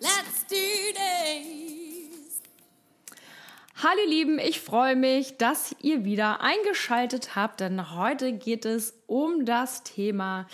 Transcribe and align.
let's 0.00 0.44
do 0.48 0.56
this! 0.94 2.40
Hallo 3.80 4.00
ihr 4.04 4.08
Lieben, 4.08 4.38
ich 4.38 4.60
freue 4.60 4.96
mich, 4.96 5.36
dass 5.36 5.74
ihr 5.80 6.04
wieder 6.04 6.40
eingeschaltet 6.40 7.36
habt, 7.36 7.60
denn 7.60 7.94
heute 7.94 8.32
geht 8.32 8.64
es 8.64 8.94
um 9.06 9.44
das 9.44 9.84
Thema, 9.84 10.46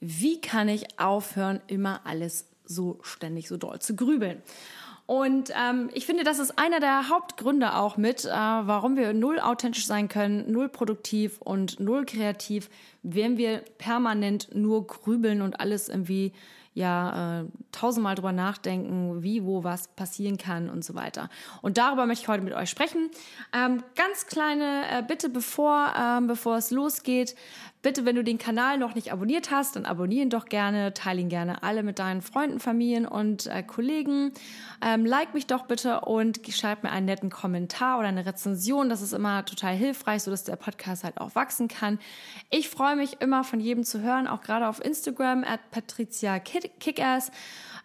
wie 0.00 0.40
kann 0.40 0.68
ich 0.68 0.98
aufhören, 0.98 1.60
immer 1.66 2.00
alles 2.04 2.46
so 2.64 2.98
ständig 3.02 3.48
so 3.48 3.56
doll 3.56 3.80
zu 3.80 3.96
grübeln. 3.96 4.42
Und 5.04 5.50
ähm, 5.60 5.90
ich 5.92 6.06
finde, 6.06 6.22
das 6.22 6.38
ist 6.38 6.56
einer 6.56 6.78
der 6.78 7.08
Hauptgründe 7.08 7.74
auch 7.74 7.96
mit, 7.96 8.24
äh, 8.24 8.30
warum 8.30 8.96
wir 8.96 9.12
null 9.12 9.40
authentisch 9.40 9.84
sein 9.84 10.08
können, 10.08 10.50
null 10.50 10.68
produktiv 10.68 11.40
und 11.40 11.80
null 11.80 12.06
kreativ, 12.06 12.70
wenn 13.02 13.36
wir 13.36 13.64
permanent 13.76 14.54
nur 14.54 14.86
grübeln 14.86 15.42
und 15.42 15.58
alles 15.58 15.88
irgendwie 15.88 16.32
ja 16.80 17.40
äh, 17.40 17.44
tausendmal 17.72 18.14
drüber 18.14 18.32
nachdenken, 18.32 19.22
wie, 19.22 19.44
wo, 19.44 19.62
was 19.62 19.88
passieren 19.88 20.38
kann 20.38 20.68
und 20.68 20.84
so 20.84 20.94
weiter. 20.94 21.28
Und 21.62 21.78
darüber 21.78 22.06
möchte 22.06 22.24
ich 22.24 22.28
heute 22.28 22.42
mit 22.42 22.54
euch 22.54 22.70
sprechen. 22.70 23.10
Ähm, 23.52 23.82
ganz 23.94 24.26
kleine 24.26 24.82
äh, 24.90 25.02
Bitte, 25.06 25.28
bevor, 25.28 25.92
ähm, 25.98 26.26
bevor 26.26 26.56
es 26.56 26.70
losgeht. 26.70 27.36
Bitte, 27.82 28.04
wenn 28.04 28.14
du 28.14 28.22
den 28.22 28.36
Kanal 28.36 28.76
noch 28.76 28.94
nicht 28.94 29.10
abonniert 29.10 29.50
hast, 29.50 29.74
dann 29.74 29.86
abonnieren 29.86 30.28
doch 30.28 30.44
gerne, 30.44 30.92
teile 30.92 31.22
ihn 31.22 31.30
gerne 31.30 31.62
alle 31.62 31.82
mit 31.82 31.98
deinen 31.98 32.20
Freunden, 32.20 32.60
Familien 32.60 33.06
und 33.06 33.46
äh, 33.46 33.62
Kollegen. 33.62 34.32
Ähm, 34.84 35.06
like 35.06 35.32
mich 35.32 35.46
doch 35.46 35.64
bitte 35.64 36.02
und 36.02 36.40
schreib 36.50 36.82
mir 36.82 36.90
einen 36.90 37.06
netten 37.06 37.30
Kommentar 37.30 37.98
oder 37.98 38.08
eine 38.08 38.26
Rezension. 38.26 38.90
Das 38.90 39.00
ist 39.00 39.14
immer 39.14 39.46
total 39.46 39.74
hilfreich, 39.74 40.22
so 40.22 40.30
dass 40.30 40.44
der 40.44 40.56
Podcast 40.56 41.04
halt 41.04 41.18
auch 41.18 41.34
wachsen 41.34 41.68
kann. 41.68 41.98
Ich 42.50 42.68
freue 42.68 42.96
mich 42.96 43.22
immer 43.22 43.44
von 43.44 43.60
jedem 43.60 43.84
zu 43.84 44.02
hören, 44.02 44.26
auch 44.26 44.42
gerade 44.42 44.68
auf 44.68 44.84
Instagram 44.84 45.42
at 45.44 45.70
Patricia 45.70 46.38
Kickass. 46.38 47.30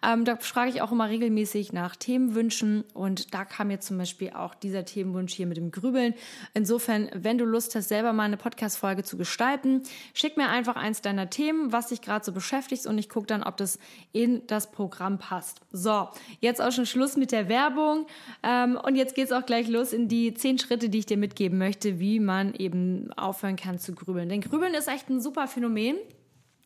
Ähm, 0.06 0.24
da 0.24 0.36
frage 0.36 0.70
ich 0.70 0.82
auch 0.82 0.92
immer 0.92 1.08
regelmäßig 1.08 1.72
nach 1.72 1.96
Themenwünschen 1.96 2.84
und 2.94 3.34
da 3.34 3.44
kam 3.44 3.70
jetzt 3.70 3.88
zum 3.88 3.98
Beispiel 3.98 4.30
auch 4.30 4.54
dieser 4.54 4.84
Themenwunsch 4.84 5.34
hier 5.34 5.46
mit 5.46 5.56
dem 5.56 5.72
Grübeln. 5.72 6.14
Insofern, 6.54 7.10
wenn 7.12 7.38
du 7.38 7.44
Lust 7.44 7.74
hast, 7.74 7.88
selber 7.88 8.12
mal 8.12 8.22
eine 8.22 8.36
Podcast-Folge 8.36 9.02
zu 9.02 9.16
gestalten, 9.16 9.82
schick 10.14 10.36
mir 10.36 10.48
einfach 10.48 10.76
eins 10.76 11.02
deiner 11.02 11.28
Themen, 11.28 11.72
was 11.72 11.88
dich 11.88 12.02
gerade 12.02 12.24
so 12.24 12.32
beschäftigt 12.32 12.86
und 12.86 12.98
ich 12.98 13.08
gucke 13.08 13.26
dann, 13.26 13.42
ob 13.42 13.56
das 13.56 13.80
in 14.12 14.46
das 14.46 14.70
Programm 14.70 15.18
passt. 15.18 15.60
So, 15.72 16.08
jetzt 16.40 16.62
auch 16.62 16.70
schon 16.70 16.86
Schluss 16.86 17.16
mit 17.16 17.32
der 17.32 17.48
Werbung 17.48 18.06
ähm, 18.44 18.78
und 18.80 18.94
jetzt 18.94 19.16
geht's 19.16 19.32
auch 19.32 19.44
gleich 19.44 19.66
los 19.66 19.92
in 19.92 20.06
die 20.06 20.34
zehn 20.34 20.58
Schritte, 20.58 20.88
die 20.88 20.98
ich 20.98 21.06
dir 21.06 21.16
mitgeben 21.16 21.58
möchte, 21.58 21.98
wie 21.98 22.20
man 22.20 22.54
eben 22.54 23.12
aufhören 23.14 23.56
kann 23.56 23.80
zu 23.80 23.92
grübeln. 23.92 24.28
Denn 24.28 24.40
Grübeln 24.40 24.74
ist 24.74 24.88
echt 24.88 25.10
ein 25.10 25.20
super 25.20 25.48
Phänomen 25.48 25.96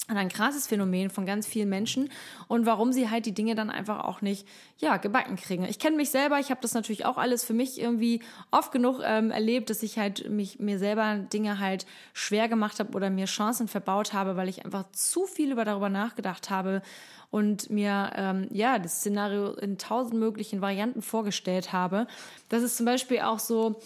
ein 0.08 0.28
krasses 0.28 0.66
Phänomen 0.66 1.10
von 1.10 1.26
ganz 1.26 1.46
vielen 1.46 1.68
Menschen 1.68 2.10
und 2.48 2.66
warum 2.66 2.92
sie 2.92 3.10
halt 3.10 3.26
die 3.26 3.34
Dinge 3.34 3.54
dann 3.54 3.70
einfach 3.70 4.04
auch 4.04 4.22
nicht 4.22 4.46
ja 4.78 4.96
gebacken 4.96 5.36
kriegen. 5.36 5.64
Ich 5.64 5.78
kenne 5.78 5.96
mich 5.96 6.10
selber, 6.10 6.38
ich 6.40 6.50
habe 6.50 6.60
das 6.60 6.74
natürlich 6.74 7.04
auch 7.04 7.16
alles 7.16 7.44
für 7.44 7.54
mich 7.54 7.80
irgendwie 7.80 8.20
oft 8.50 8.72
genug 8.72 9.00
ähm, 9.04 9.30
erlebt, 9.30 9.70
dass 9.70 9.82
ich 9.82 9.98
halt 9.98 10.28
mich 10.28 10.58
mir 10.58 10.78
selber 10.78 11.16
Dinge 11.32 11.58
halt 11.58 11.86
schwer 12.12 12.48
gemacht 12.48 12.80
habe 12.80 12.92
oder 12.94 13.10
mir 13.10 13.26
Chancen 13.26 13.68
verbaut 13.68 14.12
habe, 14.12 14.36
weil 14.36 14.48
ich 14.48 14.64
einfach 14.64 14.90
zu 14.92 15.26
viel 15.26 15.52
über 15.52 15.64
darüber 15.64 15.88
nachgedacht 15.88 16.50
habe 16.50 16.82
und 17.30 17.70
mir 17.70 18.10
ähm, 18.16 18.48
ja 18.50 18.78
das 18.78 18.96
Szenario 19.00 19.52
in 19.52 19.78
tausend 19.78 20.18
möglichen 20.18 20.60
Varianten 20.60 21.02
vorgestellt 21.02 21.72
habe. 21.72 22.06
Das 22.48 22.62
ist 22.62 22.76
zum 22.76 22.86
Beispiel 22.86 23.20
auch 23.20 23.38
so 23.38 23.80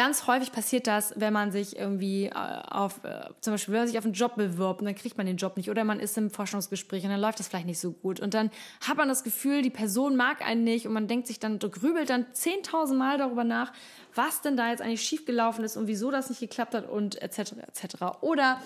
Ganz 0.00 0.26
häufig 0.26 0.50
passiert 0.50 0.86
das, 0.86 1.12
wenn 1.16 1.34
man 1.34 1.52
sich 1.52 1.76
irgendwie 1.76 2.24
äh, 2.24 2.32
auf, 2.32 3.04
äh, 3.04 3.28
zum 3.42 3.52
Beispiel, 3.52 3.74
wenn 3.74 3.80
man 3.82 3.88
sich 3.88 3.98
auf 3.98 4.04
einen 4.06 4.14
Job 4.14 4.34
bewirbt 4.34 4.80
und 4.80 4.86
dann 4.86 4.94
kriegt 4.94 5.18
man 5.18 5.26
den 5.26 5.36
Job 5.36 5.58
nicht 5.58 5.68
oder 5.68 5.84
man 5.84 6.00
ist 6.00 6.16
im 6.16 6.30
Forschungsgespräch 6.30 7.04
und 7.04 7.10
dann 7.10 7.20
läuft 7.20 7.38
das 7.38 7.48
vielleicht 7.48 7.66
nicht 7.66 7.80
so 7.80 7.92
gut 7.92 8.18
und 8.18 8.32
dann 8.32 8.50
hat 8.88 8.96
man 8.96 9.08
das 9.08 9.24
Gefühl, 9.24 9.60
die 9.60 9.68
Person 9.68 10.16
mag 10.16 10.40
einen 10.40 10.64
nicht 10.64 10.86
und 10.86 10.94
man 10.94 11.06
denkt 11.06 11.26
sich 11.26 11.38
dann, 11.38 11.58
grübelt 11.58 12.08
dann 12.08 12.24
10.000 12.32 12.94
Mal 12.94 13.18
darüber 13.18 13.44
nach, 13.44 13.74
was 14.14 14.40
denn 14.40 14.56
da 14.56 14.70
jetzt 14.70 14.80
eigentlich 14.80 15.02
schiefgelaufen 15.02 15.64
ist 15.64 15.76
und 15.76 15.86
wieso 15.86 16.10
das 16.10 16.30
nicht 16.30 16.40
geklappt 16.40 16.74
hat 16.74 16.88
und 16.88 17.20
etc. 17.20 17.52
etc. 17.68 17.96
Oder 18.22 18.58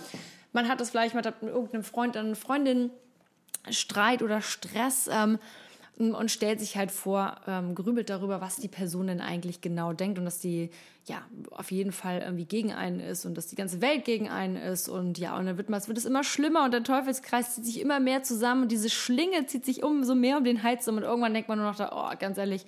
man 0.52 0.68
hat 0.68 0.80
das 0.80 0.90
vielleicht 0.90 1.16
mit 1.16 1.26
irgendeinem 1.26 1.82
Freund, 1.82 2.16
einer 2.16 2.36
Freundin 2.36 2.92
Streit 3.70 4.22
oder 4.22 4.40
Stress 4.40 5.08
ähm, 5.10 5.40
und 5.96 6.30
stellt 6.30 6.58
sich 6.58 6.76
halt 6.76 6.90
vor, 6.90 7.36
ähm, 7.46 7.74
grübelt 7.74 8.10
darüber, 8.10 8.40
was 8.40 8.56
die 8.56 8.68
Person 8.68 9.06
denn 9.06 9.20
eigentlich 9.20 9.60
genau 9.60 9.92
denkt 9.92 10.18
und 10.18 10.24
dass 10.24 10.40
die 10.40 10.70
ja 11.06 11.22
auf 11.50 11.70
jeden 11.70 11.92
Fall 11.92 12.20
irgendwie 12.20 12.46
gegen 12.46 12.72
einen 12.72 12.98
ist 12.98 13.24
und 13.26 13.36
dass 13.36 13.46
die 13.46 13.56
ganze 13.56 13.80
Welt 13.80 14.04
gegen 14.04 14.28
einen 14.28 14.56
ist 14.56 14.88
und 14.88 15.18
ja 15.18 15.36
und 15.36 15.46
dann 15.46 15.56
wird, 15.56 15.68
wird 15.68 15.98
es 15.98 16.04
immer 16.04 16.24
schlimmer 16.24 16.64
und 16.64 16.72
der 16.72 16.82
Teufelskreis 16.82 17.54
zieht 17.54 17.64
sich 17.64 17.80
immer 17.80 18.00
mehr 18.00 18.22
zusammen 18.22 18.62
und 18.62 18.72
diese 18.72 18.90
Schlinge 18.90 19.46
zieht 19.46 19.64
sich 19.64 19.84
umso 19.84 20.14
mehr 20.14 20.38
um 20.38 20.44
den 20.44 20.62
Hals 20.62 20.88
und 20.88 20.98
irgendwann 20.98 21.34
denkt 21.34 21.48
man 21.48 21.58
nur 21.58 21.68
noch 21.68 21.76
da, 21.76 21.90
oh 21.92 22.16
ganz 22.18 22.38
ehrlich, 22.38 22.66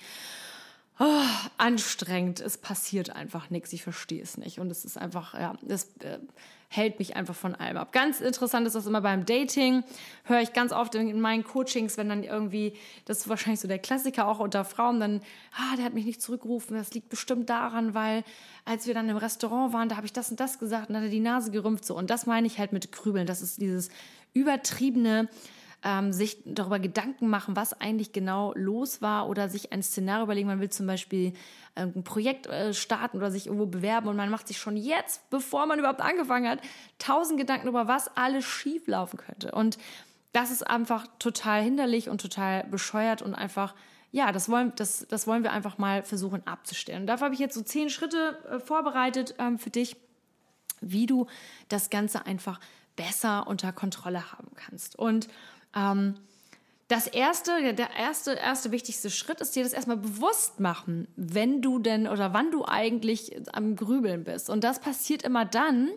oh, 1.01 1.23
anstrengend, 1.59 2.41
es 2.41 2.59
passiert 2.59 3.11
einfach 3.11 3.51
nichts, 3.51 3.73
ich 3.73 3.83
verstehe 3.83 4.23
es 4.23 4.39
nicht 4.39 4.61
und 4.61 4.71
es 4.71 4.85
ist 4.85 4.99
einfach 4.99 5.35
ja 5.35 5.55
das 5.63 5.97
äh, 6.01 6.19
hält 6.69 6.99
mich 6.99 7.17
einfach 7.17 7.35
von 7.35 7.55
allem 7.55 7.77
ab. 7.77 7.93
Ganz 7.93 8.21
interessant 8.21 8.67
ist 8.67 8.75
das 8.75 8.87
immer 8.87 9.01
beim 9.01 9.25
Dating. 9.25 9.85
Höre 10.25 10.41
ich 10.41 10.53
ganz 10.53 10.73
oft 10.73 10.95
in 10.95 11.21
meinen 11.21 11.45
Coachings, 11.45 11.97
wenn 11.97 12.09
dann 12.09 12.23
irgendwie, 12.23 12.75
das 13.05 13.19
ist 13.19 13.29
wahrscheinlich 13.29 13.61
so 13.61 13.69
der 13.69 13.79
Klassiker 13.79 14.27
auch 14.27 14.39
unter 14.39 14.65
Frauen, 14.65 15.01
dann, 15.01 15.21
ah, 15.53 15.77
der 15.77 15.85
hat 15.85 15.95
mich 15.95 16.07
nicht 16.07 16.21
zurückgerufen. 16.21 16.77
Das 16.77 16.93
liegt 16.93 17.09
bestimmt 17.09 17.49
daran, 17.51 17.95
weil 17.95 18.25
als 18.65 18.87
wir 18.87 18.95
dann 18.95 19.09
im 19.09 19.17
Restaurant 19.17 19.73
waren, 19.73 19.89
da 19.89 19.97
habe 19.97 20.07
ich 20.07 20.13
das 20.13 20.31
und 20.31 20.41
das 20.41 20.59
gesagt 20.59 20.91
und 20.91 20.97
hat 20.97 21.03
er 21.03 21.09
die 21.09 21.21
Nase 21.21 21.51
gerümpft 21.51 21.85
so. 21.85 21.97
Und 21.97 22.11
das 22.11 22.27
meine 22.27 22.47
ich 22.47 22.59
halt 22.59 22.73
mit 22.73 22.91
Grübeln. 22.93 23.27
Das 23.27 23.43
ist 23.43 23.61
dieses 23.61 23.91
übertriebene, 24.35 25.29
ähm, 25.87 26.13
sich 26.13 26.43
darüber 26.45 26.81
Gedanken 26.81 27.29
machen, 27.29 27.55
was 27.55 27.81
eigentlich 27.81 28.11
genau 28.11 28.53
los 28.57 29.03
war 29.03 29.29
oder 29.29 29.49
sich 29.49 29.73
ein 29.73 29.85
Szenario 29.85 30.25
überlegen. 30.25 30.49
Man 30.49 30.59
will 30.59 30.69
zum 30.69 30.89
Beispiel 30.89 31.33
äh, 31.77 31.83
ein 31.83 32.03
Projekt 32.03 32.49
äh, 32.49 32.75
starten 32.75 33.19
oder 33.19 33.31
sich 33.31 33.47
irgendwo 33.47 33.67
bewerben 33.67 34.09
und 34.09 34.17
man 34.17 34.29
macht 34.29 34.49
sich 34.49 34.59
schon 34.59 34.77
jetzt, 34.77 35.31
bevor 35.31 35.65
man 35.67 35.79
überhaupt 35.79 36.01
angefangen 36.01 36.49
hat, 36.49 36.59
tausend 36.99 37.39
Gedanken 37.39 37.69
über 37.69 37.87
was 37.87 38.15
alles 38.17 38.45
schief 38.45 38.89
laufen 38.89 39.17
könnte. 39.17 39.53
Und 39.53 39.79
das 40.33 40.51
ist 40.51 40.67
einfach 40.67 41.07
total 41.21 41.63
hinderlich 41.63 42.09
und 42.09 42.21
total 42.21 42.65
bescheuert 42.65 43.23
und 43.23 43.35
einfach 43.35 43.75
ja, 44.11 44.33
das 44.33 44.49
wollen, 44.49 44.73
das, 44.77 45.07
das 45.09 45.27
wollen 45.27 45.43
wir 45.43 45.53
einfach 45.53 45.79
mal 45.79 46.03
versuchen 46.03 46.47
abzustellen. 46.47 47.03
Und 47.03 47.07
dafür 47.07 47.27
habe 47.27 47.35
ich 47.35 47.41
jetzt 47.41 47.55
so 47.55 47.63
zehn 47.63 47.91
Schritte 47.91 48.39
äh, 48.51 48.61
vorbereitet 48.61 49.35
ähm, 49.39 49.59
für 49.59 49.71
dich, 49.71 49.97
wie 50.81 51.07
du 51.07 51.27
das 51.69 51.91
Ganze 51.91 52.25
einfach 52.25 52.59
besser 52.97 53.47
unter 53.47 53.73
Kontrolle 53.73 54.33
haben 54.33 54.49
kannst. 54.55 54.99
Und 54.99 55.29
ähm, 55.77 56.17
das 56.89 57.09
erste, 57.09 57.75
der 57.75 57.91
erste, 57.99 58.35
erste 58.35 58.71
wichtigste 58.71 59.11
Schritt 59.11 59.41
ist 59.41 59.57
dir 59.57 59.65
das 59.65 59.73
erstmal 59.73 59.97
bewusst 59.97 60.61
machen, 60.61 61.09
wenn 61.17 61.61
du 61.61 61.81
denn 61.81 62.07
oder 62.07 62.33
wann 62.33 62.53
du 62.53 62.65
eigentlich 62.65 63.37
am 63.53 63.75
Grübeln 63.75 64.23
bist. 64.23 64.49
Und 64.49 64.63
das 64.63 64.79
passiert 64.79 65.23
immer 65.23 65.45
dann, 65.45 65.91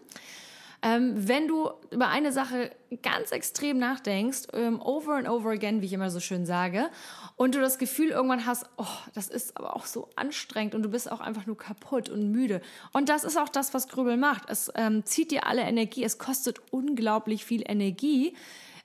ähm, 0.81 1.27
wenn 1.27 1.47
du 1.47 1.69
über 1.91 2.07
eine 2.07 2.31
Sache 2.31 2.71
ganz 3.03 3.31
extrem 3.31 3.77
nachdenkst, 3.77 4.47
ähm, 4.53 4.81
over 4.81 5.15
and 5.15 5.29
over 5.29 5.51
again, 5.51 5.81
wie 5.81 5.85
ich 5.85 5.93
immer 5.93 6.09
so 6.09 6.19
schön 6.19 6.45
sage, 6.47 6.89
und 7.35 7.53
du 7.53 7.59
das 7.59 7.77
Gefühl 7.77 8.09
irgendwann 8.09 8.47
hast, 8.47 8.65
oh, 8.77 8.85
das 9.13 9.27
ist 9.27 9.57
aber 9.57 9.75
auch 9.75 9.85
so 9.85 10.09
anstrengend 10.15 10.73
und 10.73 10.81
du 10.81 10.89
bist 10.89 11.11
auch 11.11 11.19
einfach 11.19 11.45
nur 11.45 11.57
kaputt 11.57 12.09
und 12.09 12.31
müde. 12.31 12.61
Und 12.93 13.09
das 13.09 13.25
ist 13.25 13.37
auch 13.37 13.49
das, 13.49 13.73
was 13.75 13.89
Grübeln 13.89 14.19
macht. 14.19 14.49
Es 14.49 14.71
ähm, 14.75 15.05
zieht 15.05 15.31
dir 15.31 15.45
alle 15.45 15.61
Energie, 15.61 16.03
es 16.03 16.17
kostet 16.17 16.59
unglaublich 16.71 17.45
viel 17.45 17.63
Energie 17.69 18.35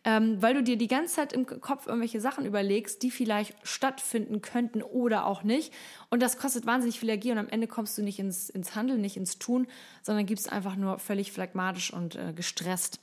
ähm, 0.04 0.40
weil 0.40 0.54
du 0.54 0.62
dir 0.62 0.76
die 0.76 0.88
ganze 0.88 1.14
Zeit 1.14 1.32
im 1.32 1.46
Kopf 1.46 1.86
irgendwelche 1.86 2.20
Sachen 2.20 2.44
überlegst, 2.44 3.02
die 3.02 3.10
vielleicht 3.10 3.54
stattfinden 3.62 4.42
könnten 4.42 4.82
oder 4.82 5.26
auch 5.26 5.42
nicht. 5.42 5.72
Und 6.10 6.22
das 6.22 6.38
kostet 6.38 6.66
wahnsinnig 6.66 7.00
viel 7.00 7.08
Energie 7.08 7.32
und 7.32 7.38
am 7.38 7.48
Ende 7.48 7.66
kommst 7.66 7.96
du 7.96 8.02
nicht 8.02 8.18
ins, 8.18 8.50
ins 8.50 8.74
Handeln, 8.74 9.00
nicht 9.00 9.16
ins 9.16 9.38
Tun, 9.38 9.66
sondern 10.02 10.26
gibst 10.26 10.52
einfach 10.52 10.76
nur 10.76 10.98
völlig 10.98 11.32
phlegmatisch 11.32 11.92
und 11.92 12.16
äh, 12.16 12.32
gestresst 12.34 13.00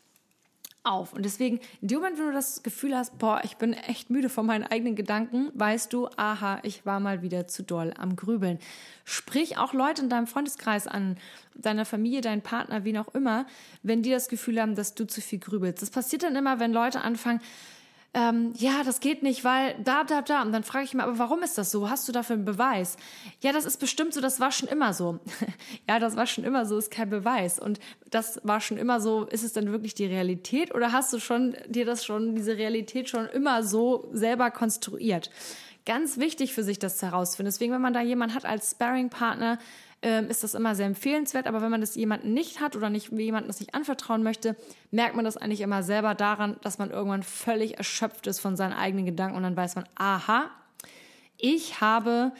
auf. 0.84 1.14
Und 1.14 1.24
deswegen, 1.24 1.60
in 1.82 1.88
dem 1.88 2.00
Moment, 2.00 2.18
wenn 2.18 2.28
du 2.28 2.34
das 2.34 2.64
Gefühl 2.64 2.96
hast, 2.96 3.18
boah, 3.18 3.42
ich 3.44 3.58
bin 3.58 3.74
echt 3.74 4.10
müde 4.10 4.30
von 4.30 4.46
meinen 4.46 4.64
eigenen 4.64 4.96
Gedanken, 4.96 5.52
weißt 5.54 5.94
du, 5.94 6.08
aha, 6.18 6.60
ich 6.64 6.86
war 6.86 7.00
mal 7.00 7.22
wieder 7.22 7.48
zu 7.48 7.64
doll 7.64 7.94
am 7.98 8.16
Grübeln. 8.16 8.60
Sprich 9.06 9.58
auch 9.58 9.74
Leute 9.74 10.02
in 10.02 10.10
deinem 10.10 10.28
Freundeskreis 10.28 10.88
an, 10.88 11.18
deiner 11.56 11.86
Familie, 11.86 12.22
deinen 12.22 12.42
Partner, 12.42 12.84
wie 12.84 12.98
auch 12.98 13.14
immer, 13.14 13.46
wenn 13.84 14.02
die 14.02 14.12
das 14.12 14.30
Gefühl 14.30 14.60
haben, 14.60 14.76
dass 14.76 14.96
du 14.96 15.06
zu 15.06 15.22
viel 15.22 15.40
grübelst. 15.40 15.82
Das 15.82 15.92
passiert 15.92 16.24
dann 16.24 16.36
immer, 16.36 16.60
wenn 16.60 16.74
Leute 16.74 17.02
anfangen, 17.02 17.42
ähm, 18.14 18.52
ja, 18.58 18.84
das 18.84 19.00
geht 19.00 19.24
nicht, 19.24 19.46
weil 19.46 19.74
da, 19.82 20.04
da, 20.04 20.22
da. 20.22 20.42
Und 20.42 20.52
dann 20.52 20.64
frage 20.64 20.84
ich 20.84 20.94
mich, 20.94 21.02
aber 21.02 21.18
warum 21.18 21.44
ist 21.44 21.58
das 21.58 21.72
so? 21.72 21.90
Hast 21.90 22.10
du 22.10 22.12
dafür 22.12 22.36
einen 22.36 22.44
Beweis? 22.44 22.98
Ja, 23.40 23.54
das 23.54 23.64
ist 23.64 23.78
bestimmt 23.78 24.14
so, 24.14 24.20
das 24.20 24.42
war 24.42 24.52
schon 24.52 24.68
immer 24.68 24.94
so. 24.94 25.20
ja, 25.88 25.98
das 25.98 26.18
war 26.18 26.28
schon 26.28 26.44
immer 26.44 26.66
so, 26.66 26.78
ist 26.78 26.92
kein 26.92 27.10
Beweis. 27.10 27.58
Und 27.58 27.80
das 28.10 28.42
war 28.44 28.60
schon 28.60 28.78
immer 28.78 29.00
so, 29.00 29.26
ist 29.26 29.44
es 29.44 29.54
denn 29.54 29.72
wirklich 29.72 29.94
die 29.94 30.08
Realität 30.08 30.76
oder 30.76 30.92
hast 30.92 31.14
du 31.14 31.20
schon 31.20 31.56
dir 31.68 31.86
das 31.86 32.04
schon, 32.04 32.36
diese 32.36 32.58
Realität 32.58 33.08
schon 33.08 33.28
immer 33.28 33.64
so 33.64 34.10
selber 34.12 34.52
konstruiert? 34.52 35.32
Ganz 35.86 36.20
wichtig 36.20 36.54
für 36.54 36.64
sich, 36.64 36.80
das 36.80 37.02
herauszufinden. 37.02 37.52
Deswegen, 37.52 37.72
wenn 37.72 37.82
man 37.82 37.94
da 37.94 38.02
jemanden 38.02 38.36
hat 38.36 38.46
als 38.46 38.72
Sparring-Partner, 38.72 39.58
ähm, 40.02 40.30
ist 40.30 40.44
das 40.44 40.54
immer 40.54 40.76
sehr 40.76 40.88
empfehlenswert. 40.88 41.48
Aber 41.48 41.62
wenn 41.62 41.72
man 41.72 41.82
das 41.82 41.96
jemanden 41.96 42.34
nicht 42.34 42.60
hat 42.60 42.76
oder 42.76 42.90
nicht 42.90 43.12
jemanden 43.12 43.48
das 43.48 43.60
nicht 43.60 43.76
anvertrauen 43.76 44.24
möchte, 44.24 44.56
merkt 44.90 45.16
man 45.16 45.26
das 45.26 45.38
eigentlich 45.38 45.62
immer 45.62 45.84
selber 45.84 46.16
daran, 46.16 46.58
dass 46.62 46.78
man 46.78 46.90
irgendwann 46.92 47.24
völlig 47.24 47.78
erschöpft 47.78 48.28
ist 48.28 48.40
von 48.40 48.56
seinen 48.56 48.74
eigenen 48.74 49.06
Gedanken 49.06 49.38
und 49.38 49.44
dann 49.44 49.58
weiß 49.58 49.76
man, 49.76 49.86
aha, 49.96 50.50
ich 51.38 51.82
habe 51.82 52.32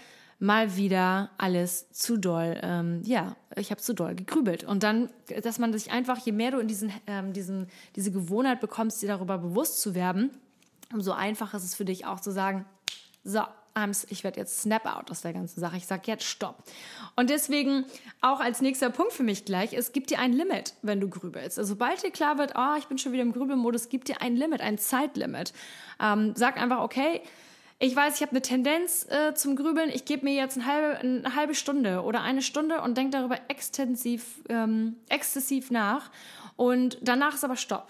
mal 0.42 0.76
wieder 0.76 1.30
alles 1.38 1.92
zu 1.92 2.18
doll, 2.18 2.60
ähm, 2.64 3.04
ja, 3.06 3.36
ich 3.56 3.70
habe 3.70 3.80
zu 3.80 3.94
doll 3.94 4.16
gegrübelt. 4.16 4.64
Und 4.64 4.82
dann, 4.82 5.10
dass 5.44 5.60
man 5.60 5.72
sich 5.72 5.92
einfach, 5.92 6.18
je 6.18 6.32
mehr 6.32 6.50
du 6.50 6.58
in 6.58 6.68
diesen, 6.68 6.92
ähm, 7.06 7.32
diesen, 7.32 7.68
diese 7.96 8.12
Gewohnheit 8.12 8.60
bekommst, 8.60 9.04
dir 9.04 9.08
darüber 9.08 9.38
bewusst 9.38 9.82
zu 9.82 9.94
werden, 9.94 10.32
umso 10.92 11.12
einfacher 11.12 11.58
ist 11.58 11.64
es 11.64 11.76
für 11.76 11.86
dich 11.86 12.08
auch 12.08 12.20
zu 12.20 12.32
sagen, 12.32 12.66
so, 13.24 13.42
ich 14.10 14.24
werde 14.24 14.40
jetzt 14.40 14.62
snap 14.62 14.86
out 14.86 15.12
aus 15.12 15.22
der 15.22 15.34
ganzen 15.34 15.60
Sache. 15.60 15.78
Ich 15.78 15.88
sage 15.88 16.04
jetzt 16.06 16.26
Stopp. 16.26 16.64
Und 17.16 17.30
deswegen 17.30 17.86
auch 18.20 18.40
als 18.40 18.62
nächster 18.62 18.90
Punkt 18.90 19.14
für 19.14 19.24
mich 19.24 19.46
gleich, 19.46 19.74
es 19.74 19.94
gibt 19.94 20.10
dir 20.10 20.20
ein 20.20 20.34
Limit, 20.34 20.74
wenn 20.82 21.00
du 21.00 21.10
grübelst. 21.10 21.58
Also 21.58 21.74
sobald 21.74 22.04
dir 22.04 22.12
klar 22.12 22.38
wird, 22.38 22.54
oh, 22.56 22.76
ich 22.78 22.88
bin 22.88 22.98
schon 22.98 23.12
wieder 23.12 23.24
im 23.24 23.32
Grübelmodus, 23.32 23.90
gibt 23.90 24.08
dir 24.08 24.22
ein 24.22 24.36
Limit, 24.36 24.62
ein 24.62 24.78
Zeitlimit. 24.78 25.54
Ähm, 26.02 26.34
sag 26.36 26.62
einfach, 26.62 26.80
okay, 26.80 27.22
ich 27.84 27.96
weiß, 27.96 28.16
ich 28.16 28.22
habe 28.22 28.32
eine 28.32 28.44
Tendenz 28.44 29.08
äh, 29.10 29.34
zum 29.34 29.56
Grübeln, 29.56 29.90
ich 29.90 30.06
gebe 30.06 30.24
mir 30.24 30.36
jetzt 30.36 30.56
eine 30.56 30.68
halbe, 30.68 31.00
eine 31.00 31.36
halbe 31.36 31.56
Stunde 31.56 32.04
oder 32.04 32.22
eine 32.22 32.44
Stunde 32.44 32.82
und 32.82 32.96
denke 32.96 33.18
darüber 33.18 33.40
extensiv, 33.48 34.44
ähm, 34.50 34.98
exzessiv 35.10 35.72
nach. 35.72 36.12
Und 36.56 37.00
danach 37.02 37.34
ist 37.34 37.44
aber 37.44 37.56
Stopp. 37.56 37.88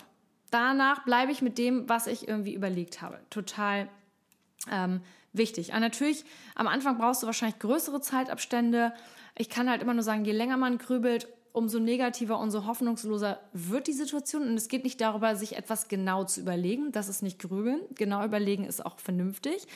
Danach 0.49 1.03
bleibe 1.03 1.31
ich 1.31 1.41
mit 1.41 1.57
dem, 1.57 1.89
was 1.89 2.07
ich 2.07 2.27
irgendwie 2.27 2.53
überlegt 2.53 3.01
habe. 3.01 3.19
Total 3.29 3.89
ähm, 4.71 5.01
wichtig. 5.33 5.71
Aber 5.71 5.81
natürlich, 5.81 6.25
am 6.55 6.67
Anfang 6.67 6.97
brauchst 6.97 7.23
du 7.23 7.27
wahrscheinlich 7.27 7.59
größere 7.59 8.01
Zeitabstände. 8.01 8.93
Ich 9.37 9.49
kann 9.49 9.69
halt 9.69 9.81
immer 9.81 9.93
nur 9.93 10.03
sagen, 10.03 10.25
je 10.25 10.33
länger 10.33 10.57
man 10.57 10.77
grübelt, 10.77 11.27
umso 11.53 11.79
negativer, 11.79 12.39
umso 12.39 12.65
hoffnungsloser 12.65 13.39
wird 13.53 13.87
die 13.87 13.93
Situation. 13.93 14.43
Und 14.43 14.55
es 14.55 14.67
geht 14.67 14.83
nicht 14.83 15.01
darüber, 15.01 15.35
sich 15.35 15.57
etwas 15.57 15.87
genau 15.87 16.23
zu 16.23 16.41
überlegen. 16.41 16.91
Das 16.91 17.09
ist 17.09 17.21
nicht 17.21 17.39
grübeln. 17.39 17.81
Genau 17.95 18.23
überlegen 18.23 18.65
ist 18.65 18.85
auch 18.85 18.99
vernünftig. 18.99 19.67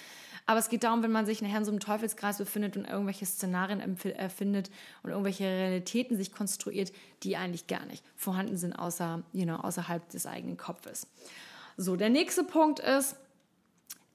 Aber 0.47 0.59
es 0.59 0.69
geht 0.69 0.83
darum, 0.83 1.01
wenn 1.01 1.11
man 1.11 1.25
sich 1.25 1.41
nachher 1.41 1.57
in 1.57 1.65
so 1.65 1.71
einem 1.71 1.79
Teufelskreis 1.79 2.37
befindet 2.37 2.77
und 2.77 2.85
irgendwelche 2.85 3.25
Szenarien 3.25 3.79
erfindet 3.79 4.69
und 5.01 5.09
irgendwelche 5.09 5.45
Realitäten 5.45 6.17
sich 6.17 6.31
konstruiert, 6.31 6.91
die 7.23 7.35
eigentlich 7.35 7.65
gar 7.65 7.85
nicht 7.85 8.05
vorhanden 8.15 8.55
sind, 8.55 8.73
außer, 8.73 9.23
you 9.33 9.43
know, 9.43 9.55
außerhalb 9.55 10.07
des 10.09 10.27
eigenen 10.27 10.57
Kopfes. 10.57 11.07
So, 11.77 11.95
der 11.95 12.09
nächste 12.09 12.43
Punkt 12.43 12.79
ist, 12.79 13.15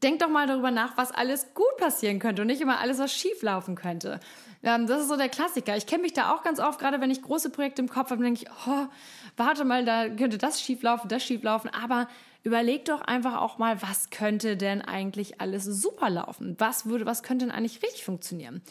denk 0.02 0.20
doch 0.20 0.28
mal 0.28 0.46
darüber 0.46 0.70
nach, 0.70 0.96
was 0.96 1.12
alles 1.12 1.54
gut 1.54 1.76
passieren 1.78 2.18
könnte 2.18 2.42
und 2.42 2.48
nicht 2.48 2.60
immer 2.60 2.78
alles, 2.78 2.98
was 2.98 3.12
schief 3.12 3.42
laufen 3.42 3.74
könnte. 3.74 4.20
Ähm, 4.62 4.86
das 4.86 5.02
ist 5.02 5.08
so 5.08 5.16
der 5.16 5.28
Klassiker. 5.28 5.76
Ich 5.76 5.86
kenne 5.86 6.02
mich 6.02 6.12
da 6.12 6.34
auch 6.34 6.42
ganz 6.42 6.60
oft, 6.60 6.78
gerade 6.78 7.00
wenn 7.00 7.10
ich 7.10 7.22
große 7.22 7.50
Projekte 7.50 7.82
im 7.82 7.88
Kopf 7.88 8.10
habe, 8.10 8.22
denke 8.22 8.42
ich, 8.42 8.50
oh, 8.66 8.86
warte 9.36 9.64
mal, 9.64 9.84
da 9.84 10.08
könnte 10.08 10.38
das 10.38 10.60
schief 10.60 10.82
laufen, 10.82 11.08
das 11.08 11.24
schief 11.24 11.42
laufen. 11.42 11.70
Aber 11.70 12.08
überleg 12.42 12.84
doch 12.84 13.00
einfach 13.00 13.40
auch 13.40 13.58
mal, 13.58 13.80
was 13.82 14.10
könnte 14.10 14.56
denn 14.56 14.82
eigentlich 14.82 15.40
alles 15.40 15.64
super 15.64 16.10
laufen? 16.10 16.56
Was 16.58 16.86
würde, 16.86 17.06
was 17.06 17.22
könnte 17.22 17.46
denn 17.46 17.54
eigentlich 17.54 17.82
richtig 17.82 18.04
funktionieren? 18.04 18.62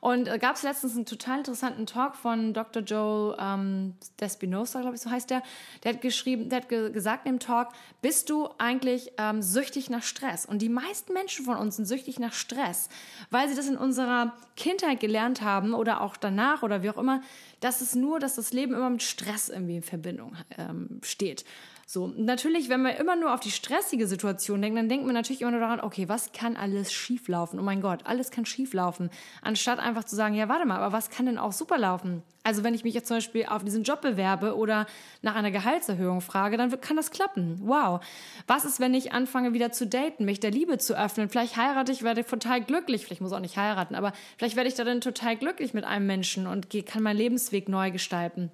Und 0.00 0.28
äh, 0.28 0.38
gab 0.38 0.56
es 0.56 0.62
letztens 0.62 0.94
einen 0.94 1.06
total 1.06 1.38
interessanten 1.38 1.86
Talk 1.86 2.14
von 2.14 2.52
Dr. 2.52 2.82
Joe 2.82 3.36
ähm, 3.38 3.94
Despinosa, 4.20 4.80
glaube 4.80 4.96
ich, 4.96 5.02
so 5.02 5.10
heißt 5.10 5.30
der. 5.30 5.42
Der 5.82 5.94
hat 5.94 6.00
geschrieben, 6.00 6.48
der 6.48 6.60
hat 6.62 6.68
ge 6.68 6.90
gesagt 6.90 7.26
im 7.26 7.38
Talk, 7.38 7.68
bist 8.02 8.30
du 8.30 8.48
eigentlich 8.58 9.12
ähm, 9.18 9.42
süchtig 9.42 9.90
nach 9.90 10.02
Stress? 10.02 10.46
Und 10.46 10.62
die 10.62 10.68
meisten 10.68 11.12
Menschen 11.12 11.44
von 11.44 11.56
uns 11.56 11.76
sind 11.76 11.86
süchtig 11.86 12.18
nach 12.18 12.32
Stress, 12.32 12.88
weil 13.30 13.48
sie 13.48 13.56
das 13.56 13.68
in 13.68 13.76
unserer 13.76 14.34
Kindheit 14.56 15.00
gelernt 15.00 15.42
haben 15.42 15.74
oder 15.74 16.00
auch 16.00 16.16
danach 16.16 16.62
oder 16.62 16.82
wie 16.82 16.90
auch 16.90 16.98
immer, 16.98 17.22
dass 17.60 17.80
es 17.80 17.94
nur, 17.94 18.20
dass 18.20 18.36
das 18.36 18.52
Leben 18.52 18.74
immer 18.74 18.90
mit 18.90 19.02
Stress 19.02 19.48
irgendwie 19.48 19.76
in 19.76 19.82
Verbindung 19.82 20.36
ähm, 20.58 21.00
steht. 21.02 21.44
So, 21.88 22.08
natürlich, 22.08 22.68
wenn 22.68 22.82
wir 22.82 22.96
immer 22.96 23.14
nur 23.14 23.32
auf 23.32 23.38
die 23.38 23.52
stressige 23.52 24.08
Situation 24.08 24.60
denken, 24.60 24.74
dann 24.74 24.88
denkt 24.88 25.06
man 25.06 25.14
natürlich 25.14 25.42
immer 25.42 25.52
nur 25.52 25.60
daran, 25.60 25.80
okay, 25.80 26.08
was 26.08 26.32
kann 26.32 26.56
alles 26.56 26.92
schieflaufen? 26.92 27.60
Oh 27.60 27.62
mein 27.62 27.80
Gott, 27.80 28.00
alles 28.06 28.32
kann 28.32 28.44
schieflaufen. 28.44 29.08
Anstatt 29.40 29.78
einfach 29.78 30.02
zu 30.02 30.16
sagen, 30.16 30.34
ja, 30.34 30.48
warte 30.48 30.66
mal, 30.66 30.78
aber 30.78 30.92
was 30.92 31.10
kann 31.10 31.26
denn 31.26 31.38
auch 31.38 31.52
super 31.52 31.78
laufen? 31.78 32.24
Also 32.42 32.64
wenn 32.64 32.74
ich 32.74 32.82
mich 32.82 32.94
jetzt 32.94 33.06
zum 33.06 33.18
Beispiel 33.18 33.46
auf 33.46 33.62
diesen 33.62 33.84
Job 33.84 34.00
bewerbe 34.00 34.56
oder 34.56 34.86
nach 35.22 35.36
einer 35.36 35.52
Gehaltserhöhung 35.52 36.22
frage, 36.22 36.56
dann 36.56 36.80
kann 36.80 36.96
das 36.96 37.12
klappen. 37.12 37.60
Wow. 37.62 38.00
Was 38.48 38.64
ist, 38.64 38.80
wenn 38.80 38.92
ich 38.92 39.12
anfange 39.12 39.52
wieder 39.52 39.70
zu 39.70 39.86
daten, 39.86 40.24
mich 40.24 40.40
der 40.40 40.50
Liebe 40.50 40.78
zu 40.78 40.98
öffnen? 40.98 41.28
Vielleicht 41.28 41.56
heirate 41.56 41.92
ich, 41.92 42.02
werde 42.02 42.24
total 42.24 42.62
glücklich. 42.62 43.04
Vielleicht 43.04 43.20
muss 43.20 43.30
ich 43.30 43.36
auch 43.36 43.40
nicht 43.40 43.58
heiraten, 43.58 43.94
aber 43.94 44.12
vielleicht 44.38 44.56
werde 44.56 44.68
ich 44.68 44.74
da 44.74 44.82
dann 44.82 45.00
total 45.00 45.36
glücklich 45.36 45.72
mit 45.72 45.84
einem 45.84 46.08
Menschen 46.08 46.48
und 46.48 46.66
kann 46.84 47.04
meinen 47.04 47.16
Lebensweg 47.16 47.68
neu 47.68 47.92
gestalten. 47.92 48.50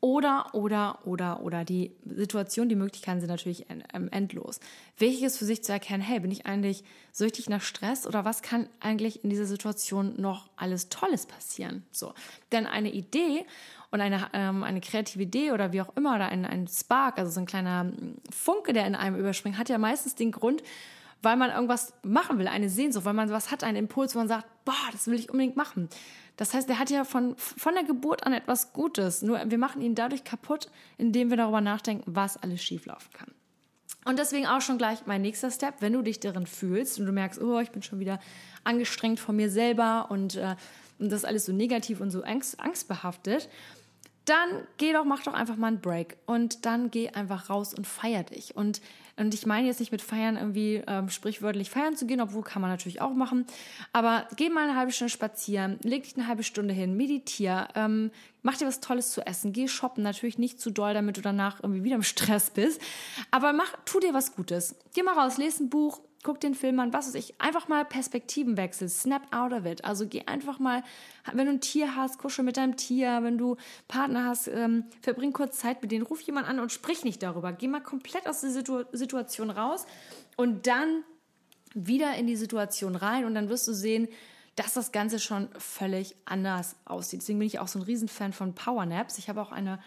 Oder, 0.00 0.54
oder, 0.54 1.00
oder, 1.04 1.42
oder. 1.42 1.64
Die 1.64 1.92
Situation, 2.04 2.68
die 2.68 2.76
Möglichkeiten 2.76 3.20
sind 3.20 3.30
natürlich 3.30 3.66
ähm, 3.68 4.08
endlos. 4.10 4.60
Wichtig 4.98 5.22
ist 5.22 5.38
für 5.38 5.46
sich 5.46 5.64
zu 5.64 5.72
erkennen, 5.72 6.02
hey, 6.02 6.20
bin 6.20 6.30
ich 6.30 6.46
eigentlich 6.46 6.84
süchtig 7.12 7.48
nach 7.48 7.62
Stress 7.62 8.06
oder 8.06 8.24
was 8.24 8.42
kann 8.42 8.68
eigentlich 8.80 9.24
in 9.24 9.30
dieser 9.30 9.46
Situation 9.46 10.20
noch 10.20 10.50
alles 10.56 10.90
Tolles 10.90 11.26
passieren? 11.26 11.84
So. 11.92 12.12
Denn 12.52 12.66
eine 12.66 12.92
Idee 12.92 13.46
und 13.90 14.00
eine, 14.00 14.28
ähm, 14.34 14.62
eine 14.64 14.80
kreative 14.80 15.22
Idee 15.22 15.52
oder 15.52 15.72
wie 15.72 15.80
auch 15.80 15.96
immer 15.96 16.14
oder 16.14 16.28
ein, 16.28 16.44
ein 16.44 16.68
Spark, 16.68 17.18
also 17.18 17.30
so 17.30 17.40
ein 17.40 17.46
kleiner 17.46 17.90
Funke, 18.30 18.74
der 18.74 18.86
in 18.86 18.94
einem 18.94 19.16
überspringt, 19.16 19.58
hat 19.58 19.70
ja 19.70 19.78
meistens 19.78 20.14
den 20.14 20.30
Grund, 20.30 20.62
weil 21.22 21.36
man 21.36 21.50
irgendwas 21.50 21.92
machen 22.02 22.38
will, 22.38 22.48
eine 22.48 22.68
Sehnsucht, 22.68 23.04
weil 23.04 23.14
man 23.14 23.30
was 23.30 23.50
hat, 23.50 23.64
einen 23.64 23.76
Impuls, 23.76 24.14
wo 24.14 24.18
man 24.18 24.28
sagt, 24.28 24.46
boah, 24.64 24.74
das 24.92 25.06
will 25.06 25.18
ich 25.18 25.30
unbedingt 25.30 25.56
machen. 25.56 25.88
Das 26.36 26.52
heißt, 26.52 26.68
der 26.68 26.78
hat 26.78 26.90
ja 26.90 27.04
von, 27.04 27.34
von 27.36 27.74
der 27.74 27.84
Geburt 27.84 28.26
an 28.26 28.32
etwas 28.32 28.72
Gutes. 28.72 29.22
Nur 29.22 29.40
wir 29.46 29.58
machen 29.58 29.80
ihn 29.80 29.94
dadurch 29.94 30.24
kaputt, 30.24 30.70
indem 30.98 31.30
wir 31.30 31.36
darüber 31.36 31.60
nachdenken, 31.60 32.14
was 32.14 32.36
alles 32.36 32.62
schieflaufen 32.62 33.10
kann. 33.12 33.32
Und 34.04 34.18
deswegen 34.18 34.46
auch 34.46 34.60
schon 34.60 34.78
gleich 34.78 35.06
mein 35.06 35.22
nächster 35.22 35.50
Step, 35.50 35.76
wenn 35.80 35.92
du 35.92 36.02
dich 36.02 36.20
darin 36.20 36.46
fühlst 36.46 37.00
und 37.00 37.06
du 37.06 37.12
merkst, 37.12 37.40
oh, 37.40 37.58
ich 37.58 37.70
bin 37.70 37.82
schon 37.82 37.98
wieder 37.98 38.20
angestrengt 38.62 39.18
von 39.18 39.34
mir 39.34 39.50
selber 39.50 40.06
und, 40.10 40.36
äh, 40.36 40.54
und 40.98 41.10
das 41.10 41.20
ist 41.20 41.24
alles 41.24 41.46
so 41.46 41.52
negativ 41.52 42.00
und 42.00 42.10
so 42.10 42.22
angst, 42.22 42.60
angstbehaftet, 42.60 43.48
dann 44.26 44.66
geh 44.76 44.92
doch, 44.92 45.04
mach 45.04 45.22
doch 45.22 45.34
einfach 45.34 45.56
mal 45.56 45.68
einen 45.68 45.80
Break 45.80 46.18
und 46.26 46.66
dann 46.66 46.90
geh 46.90 47.10
einfach 47.10 47.48
raus 47.48 47.74
und 47.74 47.86
feier 47.86 48.24
dich. 48.24 48.56
Und, 48.56 48.80
und 49.16 49.34
ich 49.34 49.46
meine 49.46 49.66
jetzt 49.66 49.80
nicht 49.80 49.92
mit 49.92 50.02
feiern 50.02 50.36
irgendwie 50.36 50.82
ähm, 50.86 51.08
sprichwörtlich 51.08 51.70
feiern 51.70 51.96
zu 51.96 52.06
gehen, 52.06 52.20
obwohl 52.20 52.42
kann 52.42 52.62
man 52.62 52.70
natürlich 52.70 53.00
auch 53.00 53.14
machen, 53.14 53.46
aber 53.92 54.28
geh 54.36 54.48
mal 54.50 54.64
eine 54.64 54.76
halbe 54.76 54.92
Stunde 54.92 55.12
spazieren, 55.12 55.78
leg 55.82 56.04
dich 56.04 56.16
eine 56.16 56.26
halbe 56.26 56.42
Stunde 56.42 56.74
hin, 56.74 56.96
meditier, 56.96 57.68
ähm, 57.74 58.10
mach 58.42 58.56
dir 58.56 58.66
was 58.66 58.80
Tolles 58.80 59.10
zu 59.10 59.26
essen, 59.26 59.52
geh 59.52 59.68
shoppen, 59.68 60.02
natürlich 60.02 60.38
nicht 60.38 60.60
zu 60.60 60.70
doll, 60.70 60.94
damit 60.94 61.16
du 61.16 61.20
danach 61.20 61.62
irgendwie 61.62 61.84
wieder 61.84 61.96
im 61.96 62.02
Stress 62.02 62.50
bist, 62.50 62.80
aber 63.30 63.52
mach, 63.52 63.72
tu 63.84 64.00
dir 64.00 64.14
was 64.14 64.34
Gutes. 64.34 64.76
Geh 64.94 65.02
mal 65.02 65.18
raus, 65.18 65.38
lese 65.38 65.64
ein 65.64 65.70
Buch, 65.70 66.00
guck 66.26 66.40
den 66.40 66.56
Film 66.56 66.80
an, 66.80 66.92
was 66.92 67.06
weiß 67.06 67.14
ich, 67.14 67.40
einfach 67.40 67.68
mal 67.68 67.84
Perspektivenwechsel, 67.84 68.88
snap 68.88 69.22
out 69.32 69.52
of 69.52 69.64
it. 69.64 69.84
Also 69.84 70.08
geh 70.08 70.22
einfach 70.26 70.58
mal, 70.58 70.82
wenn 71.32 71.46
du 71.46 71.52
ein 71.52 71.60
Tier 71.60 71.94
hast, 71.94 72.18
kuschel 72.18 72.44
mit 72.44 72.56
deinem 72.56 72.76
Tier, 72.76 73.20
wenn 73.22 73.38
du 73.38 73.56
Partner 73.86 74.24
hast, 74.24 74.48
ähm, 74.48 74.86
verbring 75.02 75.32
kurz 75.32 75.58
Zeit 75.58 75.82
mit 75.82 75.92
denen, 75.92 76.04
ruf 76.04 76.20
jemand 76.22 76.48
an 76.48 76.58
und 76.58 76.72
sprich 76.72 77.04
nicht 77.04 77.22
darüber. 77.22 77.52
Geh 77.52 77.68
mal 77.68 77.80
komplett 77.80 78.26
aus 78.26 78.40
der 78.40 78.50
Situ 78.50 78.82
Situation 78.90 79.50
raus 79.50 79.86
und 80.34 80.66
dann 80.66 81.04
wieder 81.74 82.16
in 82.16 82.26
die 82.26 82.36
Situation 82.36 82.96
rein 82.96 83.24
und 83.24 83.36
dann 83.36 83.48
wirst 83.48 83.68
du 83.68 83.72
sehen, 83.72 84.08
dass 84.56 84.72
das 84.72 84.90
Ganze 84.90 85.20
schon 85.20 85.48
völlig 85.56 86.16
anders 86.24 86.74
aussieht. 86.86 87.20
Deswegen 87.20 87.38
bin 87.38 87.46
ich 87.46 87.60
auch 87.60 87.68
so 87.68 87.78
ein 87.78 87.82
Riesenfan 87.82 88.32
von 88.32 88.52
Powernaps. 88.52 89.18
Ich 89.18 89.28
habe 89.28 89.40
auch 89.40 89.52
eine 89.52 89.78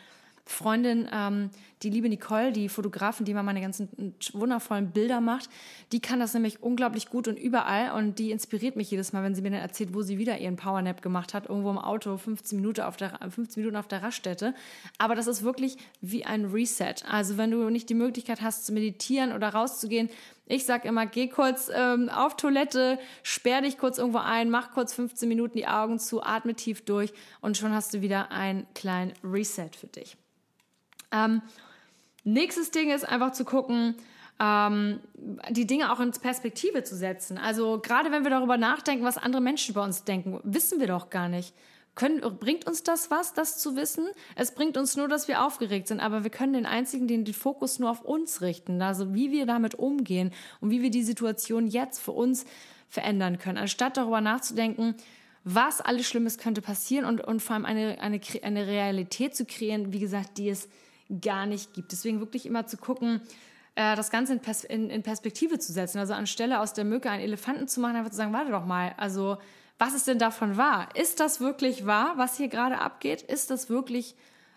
Freundin, 0.50 1.08
ähm, 1.14 1.52
die 1.84 1.92
liebe 1.92 2.10
Nicole, 2.10 2.52
die 2.52 2.70
Fotografin, 2.70 3.24
die 3.24 3.32
immer 3.32 3.44
meine 3.44 3.62
ganzen 3.62 4.16
wundervollen 4.34 4.90
Bilder 4.90 5.22
macht, 5.22 5.48
die 5.92 6.02
kann 6.02 6.20
das 6.20 6.34
nämlich 6.34 6.64
unglaublich 6.64 7.10
gut 7.10 7.28
und 7.28 7.40
überall 7.40 7.92
und 7.92 8.18
die 8.18 8.32
inspiriert 8.32 8.76
mich 8.76 8.90
jedes 8.90 9.14
Mal, 9.14 9.24
wenn 9.24 9.36
sie 9.36 9.44
mir 9.44 9.52
dann 9.52 9.62
erzählt, 9.62 9.94
wo 9.94 10.02
sie 10.02 10.18
wieder 10.18 10.40
ihren 10.40 10.56
Powernap 10.56 11.04
gemacht 11.04 11.36
hat, 11.36 11.48
irgendwo 11.48 11.70
im 11.70 11.78
Auto, 11.78 12.18
15 12.18 12.60
Minuten 12.60 12.82
auf 12.82 12.98
der, 12.98 13.18
15 13.30 13.62
Minuten 13.62 13.78
auf 13.78 13.88
der 13.88 14.02
Raststätte. 14.02 14.56
Aber 14.98 15.14
das 15.16 15.28
ist 15.28 15.44
wirklich 15.44 15.78
wie 16.02 16.26
ein 16.26 16.46
Reset. 16.46 16.96
Also 17.08 17.38
wenn 17.38 17.52
du 17.52 17.70
nicht 17.70 17.88
die 17.88 17.94
Möglichkeit 17.94 18.42
hast 18.42 18.66
zu 18.66 18.74
meditieren 18.74 19.34
oder 19.34 19.50
rauszugehen, 19.50 20.10
ich 20.48 20.66
sag 20.66 20.84
immer, 20.84 21.06
geh 21.06 21.28
kurz 21.28 21.70
ähm, 21.72 22.10
auf 22.10 22.36
Toilette, 22.36 22.98
sperr 23.22 23.62
dich 23.62 23.78
kurz 23.78 24.00
irgendwo 24.00 24.18
ein, 24.18 24.50
mach 24.50 24.72
kurz 24.72 24.96
15 24.96 25.30
Minuten 25.30 25.58
die 25.58 25.68
Augen 25.68 26.00
zu, 26.00 26.24
atme 26.24 26.56
tief 26.56 26.84
durch 26.84 27.14
und 27.40 27.56
schon 27.56 27.72
hast 27.72 27.94
du 27.94 28.02
wieder 28.02 28.32
einen 28.32 28.66
kleinen 28.74 29.14
Reset 29.24 29.70
für 29.80 29.88
dich. 29.88 30.18
Ähm, 31.12 31.42
nächstes 32.24 32.72
Ding 32.72 32.92
ist 32.92 33.08
einfach 33.08 33.32
zu 33.32 33.46
gucken, 33.46 33.96
ähm, 34.40 35.00
die 35.50 35.68
Dinge 35.68 35.92
auch 35.92 36.00
ins 36.00 36.20
Perspektive 36.20 36.84
zu 36.84 36.96
setzen. 36.96 37.38
Also 37.38 37.80
gerade 37.80 38.12
wenn 38.12 38.24
wir 38.24 38.32
darüber 38.32 38.58
nachdenken, 38.58 39.04
was 39.04 39.18
andere 39.18 39.42
Menschen 39.42 39.74
über 39.74 39.84
uns 39.84 40.04
denken, 40.06 40.40
wissen 40.44 40.80
wir 40.80 40.88
doch 40.88 41.10
gar 41.10 41.28
nicht. 41.28 41.54
Können, 41.96 42.22
bringt 42.38 42.66
uns 42.66 42.84
das 42.84 43.12
was, 43.12 43.34
das 43.34 43.58
zu 43.58 43.76
wissen? 43.76 44.08
Es 44.36 44.54
bringt 44.56 44.78
uns 44.78 44.96
nur, 44.96 45.10
dass 45.10 45.28
wir 45.28 45.44
aufgeregt 45.44 45.90
sind, 45.90 46.00
aber 46.00 46.24
wir 46.24 46.32
können 46.32 46.54
den 46.54 46.66
einzigen, 46.66 47.08
den, 47.08 47.26
den 47.26 47.34
Fokus 47.34 47.78
nur 47.80 47.92
auf 47.92 48.02
uns 48.02 48.42
richten, 48.42 48.82
also 48.82 49.14
wie 49.14 49.32
wir 49.32 49.46
damit 49.46 49.76
umgehen 49.76 50.32
und 50.62 50.70
wie 50.70 50.82
wir 50.82 50.92
die 50.92 51.04
Situation 51.04 51.68
jetzt 51.68 52.00
für 52.00 52.12
uns 52.12 52.46
verändern 52.88 53.38
können, 53.38 53.58
anstatt 53.58 53.98
darüber 53.98 54.22
nachzudenken, 54.22 54.96
was 55.44 55.82
alles 55.82 56.08
Schlimmes 56.08 56.38
könnte 56.38 56.62
passieren 56.62 57.06
und, 57.06 57.22
und 57.22 57.42
vor 57.42 57.56
allem 57.56 57.66
eine, 57.66 58.00
eine, 58.00 58.22
eine 58.44 58.68
Realität 58.68 59.36
zu 59.36 59.44
kreieren, 59.44 59.92
wie 59.92 60.00
gesagt, 60.00 60.38
die 60.38 60.50
es 60.50 60.70
gar 61.22 61.46
nicht 61.46 61.74
gibt. 61.74 61.92
Deswegen 61.92 62.20
wirklich 62.20 62.46
immer 62.46 62.68
zu 62.68 62.78
gucken, 62.78 63.22
äh, 63.76 63.96
das 63.96 64.12
Ganze 64.12 64.34
in, 64.34 64.40
Pers 64.40 64.64
in, 64.64 64.90
in, 64.90 65.04
Perspektive 65.04 65.60
zu 65.60 65.72
setzen. 65.72 66.00
Also 66.00 66.14
anstelle 66.14 66.60
aus 66.60 66.74
der 66.74 66.86
Mücke 66.86 67.10
einen 67.10 67.24
Elefanten 67.24 67.68
zu 67.68 67.80
machen, 67.80 67.96
einfach 67.96 68.12
zu 68.12 68.18
sagen, 68.18 68.34
warte 68.34 68.52
doch 68.52 68.66
mal, 68.66 68.94
also 68.98 69.38
was 69.78 69.94
ist 69.94 70.08
denn 70.08 70.20
davon 70.20 70.58
wahr? 70.58 70.90
Ist 70.96 71.20
das 71.20 71.40
wirklich 71.40 71.86
wahr, 71.86 72.14
was 72.18 72.36
hier 72.36 72.50
gerade 72.50 72.80
abgeht? 72.80 73.22
Ist 73.22 73.50
das 73.50 73.70
wirklich 73.70 74.16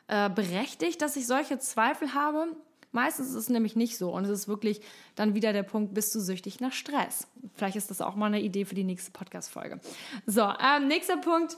äh, 0.09 0.28
berechtigt, 0.28 1.00
dass 1.00 1.16
ich 1.16 1.26
solche 1.26 1.59
Zweifel 1.61 2.12
habe? 2.14 2.49
Meistens 2.90 3.28
ist 3.30 3.37
es 3.37 3.49
nämlich 3.49 3.76
nicht 3.76 3.97
so 3.97 4.11
und 4.11 4.25
es 4.25 4.30
ist 4.30 4.49
wirklich 4.49 4.80
dann 5.14 5.35
wieder 5.35 5.52
der 5.52 5.62
Punkt, 5.62 5.94
bist 5.94 6.14
du 6.14 6.21
süchtig 6.21 6.61
nach 6.61 6.73
Stress? 6.73 7.26
Vielleicht 7.54 7.76
ist 7.76 7.90
das 7.90 8.02
auch 8.02 8.16
mal 8.16 8.26
eine 8.26 8.40
Idee 8.40 8.66
für 8.66 8.75
die 8.75 8.85
nächste 8.85 9.12
Podcast-Folge. 9.12 9.80
So, 10.26 10.42
ähm, 10.42 10.88
nächster 10.88 11.16
Punkt. 11.16 11.56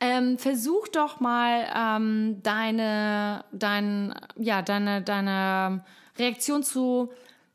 Ähm, 0.00 0.38
versuch 0.38 0.86
doch 0.88 1.18
mal 1.18 1.66
ähm, 1.74 2.40
deine, 2.42 3.44
dein, 3.52 4.14
ja, 4.36 4.62
deine, 4.62 5.02
deine 5.02 5.84
Reaktion 6.16 6.62
zu 6.62 7.10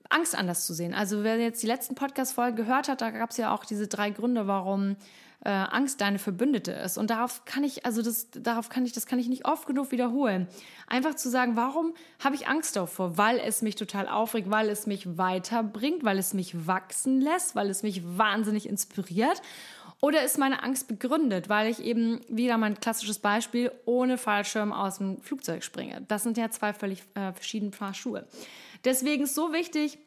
Angst 0.10 0.38
anders 0.38 0.66
zu 0.66 0.74
sehen. 0.74 0.94
Also 0.94 1.24
wer 1.24 1.38
jetzt 1.38 1.64
die 1.64 1.68
letzten 1.68 1.96
Podcast-Folgen 1.96 2.56
gehört 2.56 2.88
hat, 2.90 3.02
da 3.02 3.12
gab 3.12 3.32
es 3.32 3.38
ja 3.38 3.54
auch 3.54 3.66
diese 3.66 3.88
drei 3.88 4.10
Gründe, 4.10 4.46
warum 4.48 4.98
äh, 5.46 5.50
Angst 5.50 6.02
deine 6.02 6.20
Verbündete 6.20 6.72
ist. 6.72 6.98
Und 6.98 7.10
darauf 7.10 7.46
kann 7.46 7.64
ich, 7.64 7.86
also 7.86 8.02
das, 8.02 8.30
darauf 8.32 8.70
kann 8.70 8.86
ich, 8.86 8.94
das 8.94 9.06
kann 9.06 9.20
ich 9.20 9.28
nicht 9.28 9.46
oft 9.46 9.68
genug 9.68 9.92
wiederholen. 9.92 10.48
Einfach 10.88 11.16
zu 11.16 11.30
sagen, 11.30 11.56
warum 11.56 11.94
habe 12.24 12.36
ich 12.36 12.48
Angst 12.48 12.76
davor? 12.76 13.18
Weil 13.18 13.40
es 13.40 13.62
mich 13.62 13.76
total 13.76 14.08
aufregt, 14.08 14.50
weil 14.50 14.70
es 14.70 14.88
mich 14.88 15.18
weiterbringt, 15.18 16.04
weil 16.04 16.18
es 16.18 16.34
mich 16.34 16.68
wachsen 16.68 17.20
lässt, 17.20 17.56
weil 17.56 17.70
es 17.70 17.84
mich 17.84 18.04
wahnsinnig 18.18 18.70
inspiriert. 18.70 19.42
Oder 20.04 20.26
ist 20.26 20.38
meine 20.38 20.64
Angst 20.64 20.90
begründet, 20.90 21.48
weil 21.48 21.72
ich 21.72 21.80
eben 21.82 22.20
wieder 22.28 22.58
mein 22.58 22.78
klassisches 22.78 23.20
Beispiel 23.20 23.72
ohne 23.86 24.18
Fallschirm 24.18 24.74
aus 24.74 24.98
dem 24.98 25.22
Flugzeug 25.22 25.64
springe? 25.64 26.04
Das 26.10 26.24
sind 26.24 26.36
ja 26.36 26.52
zwei 26.52 26.74
völlig 26.74 27.04
äh, 27.14 27.32
verschiedene 27.32 27.72
Paar 27.72 27.94
Schuhe. 27.94 28.28
Deswegen 28.84 29.24
ist 29.24 29.34
so 29.34 29.54
wichtig, 29.54 29.98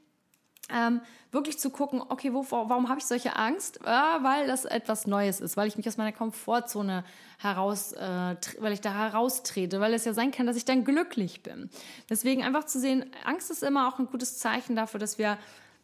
ähm, 0.69 1.00
wirklich 1.33 1.59
zu 1.59 1.71
gucken, 1.71 2.03
okay, 2.07 2.35
wo, 2.35 2.45
warum 2.50 2.91
habe 2.91 3.00
ich 3.00 3.07
solche 3.07 3.37
Angst? 3.37 3.81
Äh, 3.87 3.87
weil 3.87 4.47
das 4.47 4.67
etwas 4.67 5.07
Neues 5.07 5.41
ist, 5.41 5.57
weil 5.57 5.67
ich 5.67 5.79
mich 5.79 5.88
aus 5.88 5.97
meiner 5.97 6.12
Komfortzone 6.12 7.03
heraus, 7.38 7.93
äh, 7.93 8.37
weil 8.59 8.75
ich 8.75 8.83
da 8.83 8.93
heraustrete, 8.93 9.81
weil 9.81 9.95
es 9.95 10.05
ja 10.05 10.12
sein 10.12 10.31
kann, 10.31 10.47
dass 10.47 10.59
ich 10.59 10.67
dann 10.67 10.85
glücklich 10.85 11.43
bin. 11.43 11.71
Deswegen 12.11 12.45
einfach 12.45 12.65
zu 12.65 12.79
sehen, 12.79 13.11
Angst 13.25 13.50
ist 13.50 13.62
immer 13.62 13.88
auch 13.88 13.99
ein 13.99 14.09
gutes 14.09 14.37
Zeichen 14.37 14.76
dafür, 14.76 15.00
dass 15.00 15.17
wir 15.17 15.38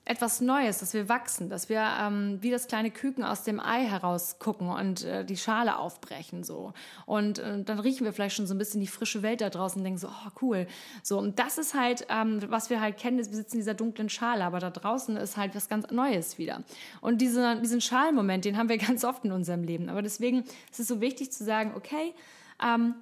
etwas 0.04 0.40
Neues, 0.40 0.78
dass 0.78 0.94
wir 0.94 1.08
wachsen, 1.08 1.48
dass 1.48 1.68
wir 1.68 1.80
ähm, 2.00 2.38
wie 2.40 2.50
das 2.50 2.66
kleine 2.66 2.90
Küken 2.90 3.22
aus 3.22 3.44
dem 3.44 3.60
Ei 3.60 3.84
heraus 3.84 4.40
gucken 4.40 4.68
und 4.68 5.04
äh, 5.04 5.24
die 5.24 5.36
Schale 5.36 5.78
aufbrechen 5.78 6.42
so. 6.42 6.72
Und 7.06 7.38
äh, 7.38 7.62
dann 7.62 7.78
riechen 7.78 8.04
wir 8.04 8.12
vielleicht 8.12 8.34
schon 8.34 8.48
so 8.48 8.54
ein 8.54 8.58
bisschen 8.58 8.80
die 8.80 8.88
frische 8.88 9.22
Welt 9.22 9.40
da 9.40 9.48
draußen 9.48 9.78
und 9.78 9.84
denken 9.84 10.00
so, 10.00 10.08
oh 10.08 10.30
cool. 10.40 10.66
So, 11.04 11.18
und 11.18 11.38
das 11.38 11.56
ist 11.56 11.74
halt, 11.74 12.06
ähm, 12.08 12.40
was 12.48 12.68
wir 12.68 12.80
halt 12.80 12.96
kennen, 12.96 13.18
wir 13.18 13.24
sitzen 13.24 13.54
in 13.54 13.60
dieser 13.60 13.74
dunklen 13.74 14.08
Schale, 14.08 14.44
aber 14.44 14.58
da 14.58 14.70
draußen 14.70 15.16
ist 15.16 15.36
halt 15.36 15.54
was 15.54 15.68
ganz 15.68 15.88
Neues 15.92 16.36
wieder. 16.36 16.64
Und 17.00 17.20
diese, 17.20 17.60
diesen 17.60 17.80
Schalenmoment, 17.80 18.44
den 18.44 18.56
haben 18.56 18.68
wir 18.68 18.78
ganz 18.78 19.04
oft 19.04 19.24
in 19.24 19.30
unserem 19.30 19.62
Leben. 19.62 19.88
Aber 19.88 20.02
deswegen 20.02 20.40
ist 20.70 20.80
es 20.80 20.88
so 20.88 21.00
wichtig 21.00 21.30
zu 21.30 21.44
sagen, 21.44 21.74
okay, 21.76 22.12
ähm, 22.60 22.96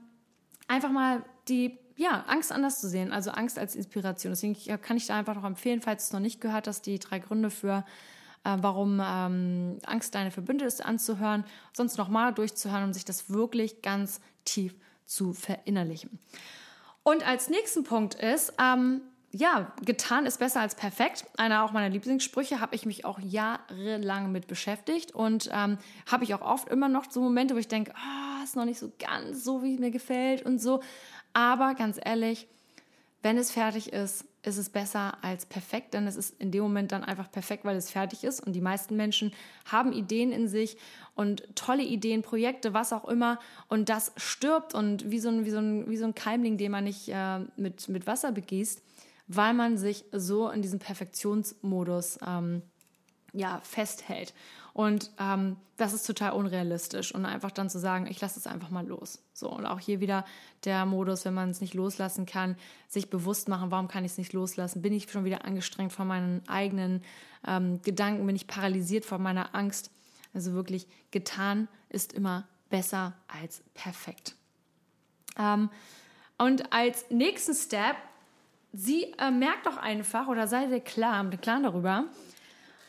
einfach 0.69 0.91
mal 0.91 1.25
die 1.49 1.79
ja, 2.01 2.25
Angst 2.29 2.51
anders 2.51 2.81
zu 2.81 2.89
sehen, 2.89 3.13
also 3.13 3.31
Angst 3.31 3.59
als 3.59 3.77
Inspiration. 3.77 4.33
Deswegen 4.33 4.57
kann 4.81 4.97
ich 4.97 5.07
da 5.07 5.19
einfach 5.19 5.35
noch 5.35 5.45
empfehlen, 5.45 5.83
falls 5.83 6.05
du 6.05 6.09
es 6.09 6.13
noch 6.15 6.21
nicht 6.21 6.41
gehört 6.41 6.67
hast, 6.67 6.87
die 6.87 6.99
drei 6.99 7.19
Gründe 7.19 7.51
für, 7.51 7.85
äh, 8.43 8.57
warum 8.59 9.03
ähm, 9.05 9.79
Angst 9.85 10.15
deine 10.15 10.31
Verbündete 10.31 10.67
ist, 10.67 10.83
anzuhören, 10.83 11.45
sonst 11.75 11.99
nochmal 11.99 12.33
durchzuhören 12.33 12.85
und 12.85 12.95
sich 12.95 13.05
das 13.05 13.29
wirklich 13.29 13.83
ganz 13.83 14.23
tief 14.47 14.75
zu 15.05 15.35
verinnerlichen. 15.35 16.19
Und 17.03 17.27
als 17.27 17.51
nächsten 17.51 17.85
Punkt 17.85 18.15
ist, 18.15 18.55
ähm, 18.59 19.03
ja, 19.31 19.71
getan 19.85 20.25
ist 20.25 20.39
besser 20.39 20.63
als 20.63 20.75
perfekt. 20.75 21.27
Einer 21.37 21.65
auch 21.65 21.73
meiner 21.73 21.91
Lieblingssprüche 21.91 22.61
habe 22.61 22.75
ich 22.75 22.87
mich 22.87 23.05
auch 23.05 23.19
jahrelang 23.21 24.33
mit 24.33 24.47
beschäftigt 24.47 25.15
und 25.15 25.51
ähm, 25.53 25.77
habe 26.11 26.25
ich 26.25 26.33
auch 26.33 26.41
oft 26.41 26.71
immer 26.71 26.89
noch 26.89 27.11
so 27.11 27.21
Momente, 27.21 27.55
wo 27.55 27.59
ich 27.59 27.69
denke, 27.69 27.93
ah, 27.95 28.31
oh, 28.41 28.45
ist 28.45 28.57
noch 28.57 28.65
nicht 28.65 28.79
so 28.79 28.91
ganz 28.99 29.45
so, 29.45 29.63
wie 29.63 29.79
mir 29.79 29.91
gefällt 29.91 30.43
und 30.43 30.61
so. 30.61 30.81
Aber 31.33 31.75
ganz 31.75 31.99
ehrlich, 32.03 32.49
wenn 33.23 33.37
es 33.37 33.51
fertig 33.51 33.93
ist, 33.93 34.25
ist 34.43 34.57
es 34.57 34.71
besser 34.71 35.23
als 35.23 35.45
perfekt, 35.45 35.93
denn 35.93 36.07
es 36.07 36.17
ist 36.17 36.41
in 36.41 36.51
dem 36.51 36.63
Moment 36.63 36.93
dann 36.93 37.05
einfach 37.05 37.31
perfekt, 37.31 37.65
weil 37.65 37.77
es 37.77 37.91
fertig 37.91 38.25
ist. 38.25 38.41
Und 38.41 38.55
die 38.55 38.63
meisten 38.63 38.97
Menschen 38.97 39.33
haben 39.67 39.93
Ideen 39.93 40.33
in 40.33 40.49
sich 40.49 40.79
und 41.15 41.45
tolle 41.55 41.83
Ideen, 41.83 42.23
Projekte, 42.23 42.73
was 42.73 42.95
auch 42.95 43.07
immer. 43.07 43.39
Und 43.69 43.91
das 43.91 44.13
stirbt 44.17 44.75
und 44.75 45.11
wie 45.11 45.19
so 45.19 45.29
ein, 45.29 45.45
wie 45.45 45.51
so 45.51 45.59
ein, 45.59 45.91
wie 45.91 45.97
so 45.99 46.07
ein 46.07 46.15
Keimling, 46.15 46.57
den 46.57 46.73
man 46.73 46.85
nicht 46.85 47.11
äh, 47.11 47.41
mit, 47.57 47.89
mit 47.91 48.07
Wasser 48.07 48.33
begießt, 48.33 48.83
weil 49.29 49.53
man 49.53 49.77
sich 49.77 50.05
so 50.13 50.49
in 50.49 50.63
diesem 50.63 50.79
Perfektionsmodus 50.79 52.19
ähm, 52.27 52.63
ja, 53.33 53.61
festhält. 53.63 54.35
Und 54.73 55.11
ähm, 55.19 55.57
das 55.77 55.93
ist 55.93 56.07
total 56.07 56.33
unrealistisch. 56.33 57.15
Und 57.15 57.25
einfach 57.25 57.51
dann 57.51 57.69
zu 57.69 57.79
sagen, 57.79 58.07
ich 58.07 58.21
lasse 58.21 58.39
es 58.39 58.47
einfach 58.47 58.71
mal 58.71 58.87
los. 58.87 59.23
So, 59.33 59.51
und 59.51 59.67
auch 59.67 59.81
hier 59.81 60.01
wieder 60.01 60.25
der 60.65 60.87
Modus, 60.87 61.25
wenn 61.25 61.35
man 61.35 61.51
es 61.51 61.61
nicht 61.61 61.75
loslassen 61.75 62.27
kann, 62.27 62.57
sich 62.89 63.11
bewusst 63.11 63.49
machen, 63.49 63.71
warum 63.71 63.89
kann 63.89 64.05
ich 64.05 64.13
es 64.13 64.19
nicht 64.19 64.33
loslassen? 64.33 64.83
Bin 64.83 64.93
ich 64.93 65.11
schon 65.11 65.25
wieder 65.25 65.45
angestrengt 65.45 65.93
von 65.93 66.07
meinen 66.07 66.47
eigenen 66.49 67.03
ähm, 67.47 67.81
Gedanken? 67.83 68.27
Bin 68.27 68.37
ich 68.37 68.47
paralysiert 68.47 69.05
von 69.05 69.23
meiner 69.23 69.55
Angst? 69.55 69.91
Also 70.33 70.53
wirklich, 70.53 70.87
getan 71.11 71.69
ist 71.89 72.13
immer 72.13 72.47
besser 72.69 73.15
als 73.27 73.63
perfekt. 73.75 74.37
Ähm, 75.39 75.71
und 76.39 76.73
als 76.73 77.11
nächsten 77.11 77.55
Step, 77.55 77.97
sie 78.73 79.13
äh, 79.19 79.31
merkt 79.31 79.67
doch 79.67 79.77
einfach 79.77 80.29
oder 80.29 80.47
sei 80.47 80.67
dir 80.67 80.81
klar, 80.81 81.29
klar 81.31 81.61
darüber, 81.61 82.05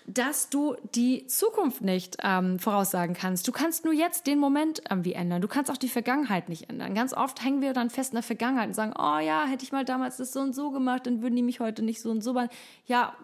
dass 0.08 0.50
du 0.50 0.76
die 0.96 1.28
Zukunft 1.28 1.82
nicht 1.82 2.18
ähm, 2.24 2.60
voraussagen 2.60 3.16
kannst. 3.16 3.48
Du 3.48 3.52
kannst 3.52 3.86
nur 3.86 3.94
jetzt 3.94 4.28
den 4.28 4.40
Moment 4.40 4.82
irgendwie 4.90 5.14
ändern. 5.14 5.42
Du 5.42 5.48
kannst 5.48 5.70
auch 5.72 5.78
die 5.78 5.90
Vergangenheit 5.90 6.50
nicht 6.50 6.70
ändern. 6.70 6.96
Ganz 6.96 7.14
oft 7.14 7.44
hängen 7.44 7.62
wir 7.62 7.74
dann 7.74 7.90
fest 7.90 8.12
in 8.12 8.16
der 8.16 8.24
Vergangenheit 8.24 8.70
und 8.70 8.74
sagen, 8.74 8.94
oh 8.98 9.20
ja, 9.20 9.46
hätte 9.46 9.64
ich 9.64 9.72
mal 9.72 9.86
damals 9.86 10.18
das 10.18 10.34
so 10.34 10.40
und 10.40 10.54
so 10.54 10.72
gemacht, 10.72 11.06
dann 11.06 11.22
würden 11.22 11.36
die 11.36 11.44
mich 11.44 11.60
heute 11.60 11.84
nicht 11.84 12.02
so 12.02 12.10
und 12.10 12.22
so 12.22 12.34
machen. 12.34 12.50
Ja, 12.88 13.16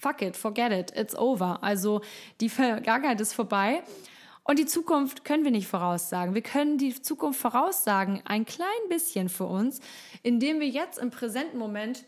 fuck 0.00 0.22
it, 0.22 0.36
forget 0.36 0.72
it, 0.72 0.96
it's 0.96 1.16
over. 1.16 1.62
Also 1.62 2.00
die 2.40 2.48
Vergangenheit 2.48 3.20
ist 3.20 3.32
vorbei. 3.32 3.82
Und 4.44 4.60
die 4.60 4.66
Zukunft 4.66 5.24
können 5.24 5.42
wir 5.42 5.50
nicht 5.50 5.66
voraussagen. 5.66 6.34
Wir 6.34 6.42
können 6.42 6.78
die 6.78 6.94
Zukunft 7.02 7.40
voraussagen, 7.40 8.22
ein 8.26 8.44
klein 8.44 8.68
bisschen 8.88 9.28
für 9.28 9.46
uns, 9.46 9.80
indem 10.22 10.60
wir 10.60 10.68
jetzt 10.68 10.98
im 10.98 11.10
präsenten 11.10 11.58
Moment 11.58 12.04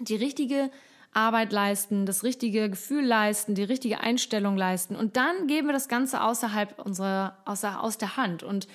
die 0.00 0.16
richtige 0.16 0.70
Arbeit 1.12 1.52
leisten, 1.52 2.06
das 2.06 2.22
richtige 2.22 2.70
Gefühl 2.70 3.04
leisten, 3.04 3.54
die 3.54 3.64
richtige 3.64 4.00
Einstellung 4.00 4.56
leisten. 4.56 4.94
Und 4.94 5.16
dann 5.16 5.46
geben 5.48 5.68
wir 5.68 5.72
das 5.72 5.88
Ganze 5.88 6.22
außerhalb 6.22 6.78
unserer, 6.78 7.36
außer, 7.44 7.82
aus 7.82 7.98
der 7.98 8.16
Hand 8.16 8.42
und 8.42 8.68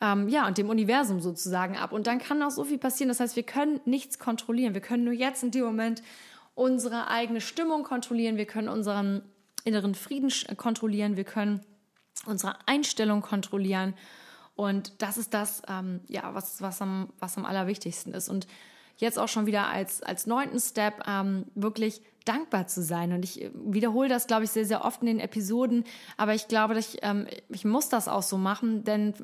ähm, 0.00 0.28
ja, 0.28 0.46
und 0.46 0.58
dem 0.58 0.68
Universum 0.68 1.20
sozusagen 1.20 1.76
ab. 1.76 1.92
Und 1.92 2.06
dann 2.06 2.18
kann 2.18 2.42
auch 2.42 2.50
so 2.50 2.64
viel 2.64 2.78
passieren. 2.78 3.08
Das 3.08 3.20
heißt, 3.20 3.36
wir 3.36 3.44
können 3.44 3.80
nichts 3.84 4.18
kontrollieren. 4.18 4.74
Wir 4.74 4.80
können 4.80 5.04
nur 5.04 5.12
jetzt 5.12 5.44
in 5.44 5.52
dem 5.52 5.64
Moment 5.64 6.02
unsere 6.54 7.08
eigene 7.08 7.40
Stimmung 7.40 7.84
kontrollieren. 7.84 8.36
Wir 8.36 8.46
können 8.46 8.68
unseren 8.68 9.22
inneren 9.64 9.94
Frieden 9.94 10.30
kontrollieren. 10.56 11.16
Wir 11.16 11.24
können 11.24 11.60
unsere 12.26 12.56
Einstellung 12.66 13.22
kontrollieren. 13.22 13.94
Und 14.56 15.00
das 15.02 15.18
ist 15.18 15.34
das, 15.34 15.62
ähm, 15.68 16.00
ja, 16.08 16.34
was, 16.34 16.60
was, 16.60 16.82
am, 16.82 17.12
was 17.20 17.38
am 17.38 17.44
allerwichtigsten 17.44 18.12
ist. 18.12 18.28
Und 18.28 18.48
jetzt 19.02 19.18
auch 19.18 19.28
schon 19.28 19.46
wieder 19.46 19.68
als, 19.68 20.02
als 20.02 20.26
neunten 20.26 20.60
Step 20.60 21.02
ähm, 21.06 21.44
wirklich 21.54 22.02
dankbar 22.24 22.68
zu 22.68 22.82
sein. 22.82 23.12
Und 23.12 23.24
ich 23.24 23.50
wiederhole 23.54 24.08
das, 24.08 24.26
glaube 24.26 24.44
ich, 24.44 24.50
sehr, 24.50 24.64
sehr 24.64 24.84
oft 24.84 25.00
in 25.02 25.08
den 25.08 25.20
Episoden. 25.20 25.84
Aber 26.16 26.34
ich 26.34 26.48
glaube, 26.48 26.78
ich, 26.78 26.98
ähm, 27.02 27.26
ich 27.48 27.64
muss 27.64 27.88
das 27.88 28.08
auch 28.08 28.22
so 28.22 28.38
machen, 28.38 28.84
denn 28.84 29.14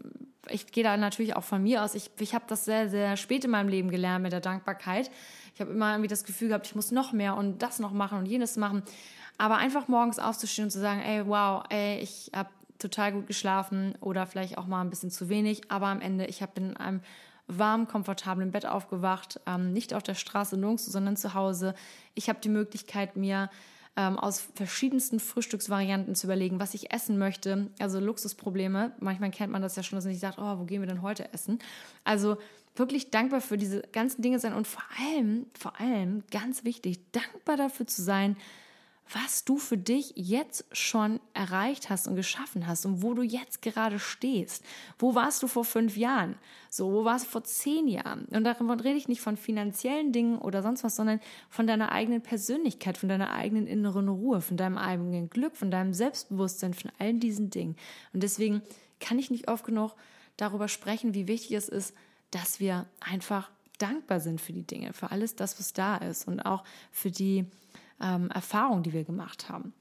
ich 0.51 0.67
gehe 0.67 0.83
da 0.83 0.97
natürlich 0.97 1.37
auch 1.37 1.45
von 1.45 1.63
mir 1.63 1.85
aus. 1.85 1.95
Ich, 1.95 2.11
ich 2.19 2.35
habe 2.35 2.45
das 2.49 2.65
sehr, 2.65 2.89
sehr 2.89 3.17
spät 3.17 3.45
in 3.45 3.51
meinem 3.51 3.69
Leben 3.69 3.91
gelernt 3.91 4.23
mit 4.23 4.33
der 4.33 4.41
Dankbarkeit. 4.41 5.11
Ich 5.55 5.61
habe 5.61 5.71
immer 5.71 5.93
irgendwie 5.93 6.09
das 6.09 6.25
Gefühl 6.25 6.49
gehabt, 6.49 6.67
ich 6.67 6.75
muss 6.75 6.91
noch 6.91 7.13
mehr 7.13 7.37
und 7.37 7.63
das 7.63 7.79
noch 7.79 7.93
machen 7.93 8.19
und 8.19 8.27
jenes 8.27 8.57
machen. 8.57 8.83
Aber 9.37 9.59
einfach 9.59 9.87
morgens 9.87 10.19
aufzustehen 10.19 10.67
und 10.67 10.71
zu 10.71 10.81
sagen, 10.81 11.01
ey, 11.01 11.27
wow, 11.27 11.63
ey, 11.69 12.01
ich 12.01 12.33
habe 12.35 12.51
total 12.81 13.13
gut 13.13 13.27
geschlafen 13.27 13.95
oder 14.01 14.27
vielleicht 14.27 14.59
auch 14.59 14.67
mal 14.67 14.81
ein 14.81 14.91
bisschen 14.91 15.11
zu 15.11 15.29
wenig, 15.29 15.71
aber 15.71 15.87
am 15.87 16.01
Ende, 16.01 16.27
ich 16.27 16.43
habe 16.43 16.53
in 16.57 16.77
einem 16.77 17.01
warm, 17.49 17.89
komfortabel 17.89 18.45
im 18.45 18.53
Bett 18.53 18.67
aufgewacht, 18.67 19.41
ähm, 19.47 19.73
nicht 19.73 19.95
auf 19.95 20.03
der 20.03 20.15
Straße 20.15 20.57
nirgends, 20.57 20.87
sondern 20.87 21.17
zu 21.17 21.35
Hause. 21.35 21.75
Ich 22.15 22.29
habe 22.29 22.39
die 22.41 22.49
Möglichkeit, 22.49 23.17
mir 23.17 23.51
ähm, 23.97 24.19
aus 24.19 24.47
verschiedensten 24.55 25.19
Frühstücksvarianten 25.19 26.15
zu 26.15 26.29
überlegen, 26.29 26.61
was 26.61 26.75
ich 26.75 26.93
essen 26.93 27.19
möchte. 27.19 27.69
Also 27.81 27.99
Luxusprobleme. 27.99 28.93
Manchmal 29.01 29.31
kennt 29.31 29.53
man 29.53 29.63
das 29.63 29.75
ja 29.75 29.83
schon, 29.83 29.97
dass 29.97 30.05
man 30.05 30.13
sich 30.13 30.21
sagt, 30.21 30.39
oh, 30.39 30.59
wo 30.59 30.65
gehen 30.65 30.81
wir 30.81 30.87
denn 30.87 31.03
heute 31.03 31.33
essen? 31.33 31.59
Also 32.05 32.37
wirklich 32.77 33.11
dankbar 33.11 33.41
für 33.41 33.57
diese 33.57 33.83
ganzen 33.93 34.23
Dinge 34.23 34.39
sein 34.39 34.55
und 34.55 34.69
vor 34.69 34.85
allem, 35.01 35.47
vor 35.59 35.81
allem, 35.81 36.23
ganz 36.31 36.63
wichtig, 36.63 37.01
dankbar 37.11 37.57
dafür 37.57 37.89
zu 37.89 38.03
sein, 38.03 38.37
was 39.13 39.45
du 39.45 39.57
für 39.59 39.79
dich 39.79 40.13
jetzt 40.17 40.65
schon 40.73 41.21
erreicht 41.33 41.89
hast 41.89 42.07
und 42.07 42.17
geschaffen 42.17 42.67
hast 42.67 42.85
und 42.85 43.03
wo 43.03 43.15
du 43.15 43.23
jetzt 43.23 43.63
gerade 43.63 43.99
stehst. 43.99 44.65
Wo 44.99 45.15
warst 45.15 45.43
du 45.43 45.47
vor 45.47 45.65
fünf 45.65 45.97
Jahren? 45.97 46.37
So, 46.69 46.93
wo 46.93 47.05
warst 47.05 47.27
du 47.27 47.31
vor 47.31 47.45
zehn 47.45 47.89
Jahren? 47.89 48.27
Und 48.27 48.45
davon 48.45 48.71
rede 48.71 48.99
ich 48.99 49.09
nicht 49.09 49.21
von 49.21 49.37
finanziellen 49.37 50.13
Dingen 50.13 50.39
oder 50.39 50.63
sonst 50.63 50.85
was, 50.85 50.97
sondern 50.97 51.21
von 51.49 51.67
deiner 51.67 51.93
eigenen 51.93 52.23
Persönlichkeit, 52.23 52.99
von 52.99 53.09
deiner 53.09 53.33
eigenen 53.33 53.67
inneren 53.67 54.09
Ruhe, 54.09 54.41
von 54.41 54.57
deinem 54.57 54.77
eigenen 54.77 55.31
Glück, 55.31 55.57
von 55.57 55.71
deinem 55.71 55.95
Selbstbewusstsein, 55.95 56.75
von 56.75 56.91
all 56.99 57.15
diesen 57.15 57.51
Dingen. 57.51 57.77
Und 58.13 58.23
deswegen 58.23 58.63
kann 59.01 59.19
ich 59.19 59.31
nicht 59.31 59.49
oft 59.49 59.65
genug 59.65 59.95
darüber 60.37 60.69
sprechen, 60.69 61.15
wie 61.15 61.29
wichtig 61.29 61.53
es 61.53 61.69
ist, 61.69 61.95
dass 62.31 62.61
wir 62.61 62.87
einfach 63.01 63.51
dankbar 63.79 64.21
sind 64.21 64.41
für 64.41 64.53
die 64.53 64.67
Dinge, 64.67 64.93
für 64.93 65.11
alles 65.11 65.37
das, 65.37 65.59
was 65.59 65.73
da 65.73 65.97
ist 65.97 66.27
und 66.27 66.41
auch 66.41 66.65
für 66.91 67.11
die 67.11 67.47
ähm, 68.01 68.31
Erfahrung, 68.31 68.83
die 68.83 68.93
wir 68.93 69.05
gemacht 69.05 69.49
haben. 69.49 69.73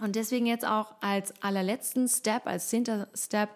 Und 0.00 0.16
deswegen 0.16 0.46
jetzt 0.46 0.66
auch 0.66 0.94
als 1.00 1.32
allerletzten 1.42 2.08
Step, 2.08 2.46
als 2.46 2.68
zehnter 2.68 3.08
Step, 3.14 3.50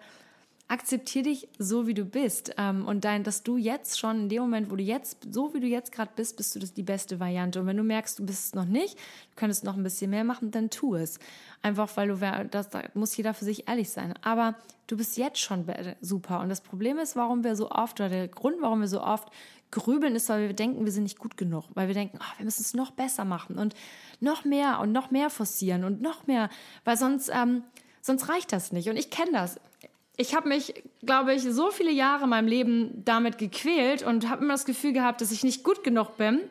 akzeptiere 0.71 1.25
dich 1.25 1.49
so, 1.59 1.85
wie 1.85 1.93
du 1.93 2.05
bist. 2.05 2.55
Ähm, 2.57 2.87
und 2.87 3.03
dein, 3.03 3.23
dass 3.23 3.43
du 3.43 3.57
jetzt 3.57 3.99
schon 3.99 4.21
in 4.21 4.29
dem 4.29 4.43
Moment, 4.43 4.71
wo 4.71 4.77
du 4.77 4.83
jetzt, 4.83 5.27
so 5.29 5.53
wie 5.53 5.59
du 5.59 5.67
jetzt 5.67 5.91
gerade 5.91 6.11
bist, 6.15 6.37
bist 6.37 6.55
du 6.55 6.59
das 6.59 6.73
die 6.73 6.81
beste 6.81 7.19
Variante. 7.19 7.59
Und 7.59 7.67
wenn 7.67 7.75
du 7.75 7.83
merkst, 7.83 8.17
du 8.17 8.25
bist 8.25 8.45
es 8.45 8.55
noch 8.55 8.65
nicht, 8.65 8.97
du 8.97 9.35
könntest 9.35 9.65
noch 9.65 9.75
ein 9.75 9.83
bisschen 9.83 10.11
mehr 10.11 10.23
machen, 10.23 10.49
dann 10.49 10.69
tu 10.69 10.95
es. 10.95 11.19
Einfach 11.61 11.89
weil 11.97 12.07
du, 12.07 12.47
das 12.49 12.69
da 12.69 12.83
muss 12.93 13.17
jeder 13.17 13.33
für 13.33 13.43
sich 13.43 13.67
ehrlich 13.67 13.89
sein. 13.89 14.13
Aber 14.21 14.55
du 14.87 14.95
bist 14.95 15.17
jetzt 15.17 15.39
schon 15.39 15.65
super. 15.99 16.39
Und 16.39 16.47
das 16.47 16.61
Problem 16.61 16.97
ist, 16.99 17.17
warum 17.17 17.43
wir 17.43 17.57
so 17.57 17.69
oft, 17.69 17.99
oder 17.99 18.07
der 18.07 18.29
Grund, 18.29 18.55
warum 18.61 18.79
wir 18.79 18.87
so 18.87 19.03
oft 19.03 19.27
grübeln, 19.71 20.15
ist, 20.15 20.29
weil 20.29 20.47
wir 20.47 20.53
denken, 20.53 20.85
wir 20.85 20.91
sind 20.91 21.03
nicht 21.03 21.19
gut 21.19 21.37
genug. 21.37 21.65
Weil 21.73 21.87
wir 21.87 21.95
denken, 21.95 22.19
oh, 22.21 22.37
wir 22.37 22.45
müssen 22.45 22.61
es 22.61 22.73
noch 22.73 22.91
besser 22.91 23.25
machen 23.25 23.57
und 23.57 23.73
noch 24.19 24.45
mehr 24.45 24.79
und 24.79 24.91
noch 24.91 25.11
mehr 25.11 25.29
forcieren 25.29 25.83
und 25.83 26.01
noch 26.01 26.27
mehr, 26.27 26.49
weil 26.83 26.97
sonst, 26.97 27.29
ähm, 27.33 27.63
sonst 28.01 28.29
reicht 28.29 28.51
das 28.51 28.71
nicht. 28.71 28.89
Und 28.89 28.97
ich 28.97 29.09
kenne 29.09 29.31
das 29.31 29.59
ich 30.21 30.35
habe 30.35 30.49
mich, 30.49 30.83
glaube 31.03 31.33
ich, 31.33 31.41
so 31.41 31.71
viele 31.71 31.91
Jahre 31.91 32.25
in 32.25 32.29
meinem 32.29 32.47
Leben 32.47 33.03
damit 33.05 33.37
gequält 33.37 34.03
und 34.03 34.29
habe 34.29 34.43
immer 34.43 34.53
das 34.53 34.65
Gefühl 34.65 34.93
gehabt, 34.93 35.21
dass 35.21 35.31
ich 35.31 35.43
nicht 35.43 35.63
gut 35.63 35.83
genug 35.83 36.17
bin. 36.17 36.41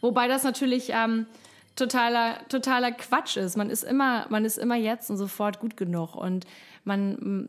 Wobei 0.00 0.28
das 0.28 0.44
natürlich 0.44 0.90
ähm, 0.92 1.26
totaler, 1.76 2.46
totaler 2.48 2.92
Quatsch 2.92 3.36
ist. 3.36 3.56
Man 3.56 3.70
ist, 3.70 3.84
immer, 3.84 4.26
man 4.28 4.44
ist 4.44 4.58
immer 4.58 4.76
jetzt 4.76 5.10
und 5.10 5.16
sofort 5.16 5.60
gut 5.60 5.76
genug. 5.76 6.14
Und 6.14 6.46
man, 6.84 7.48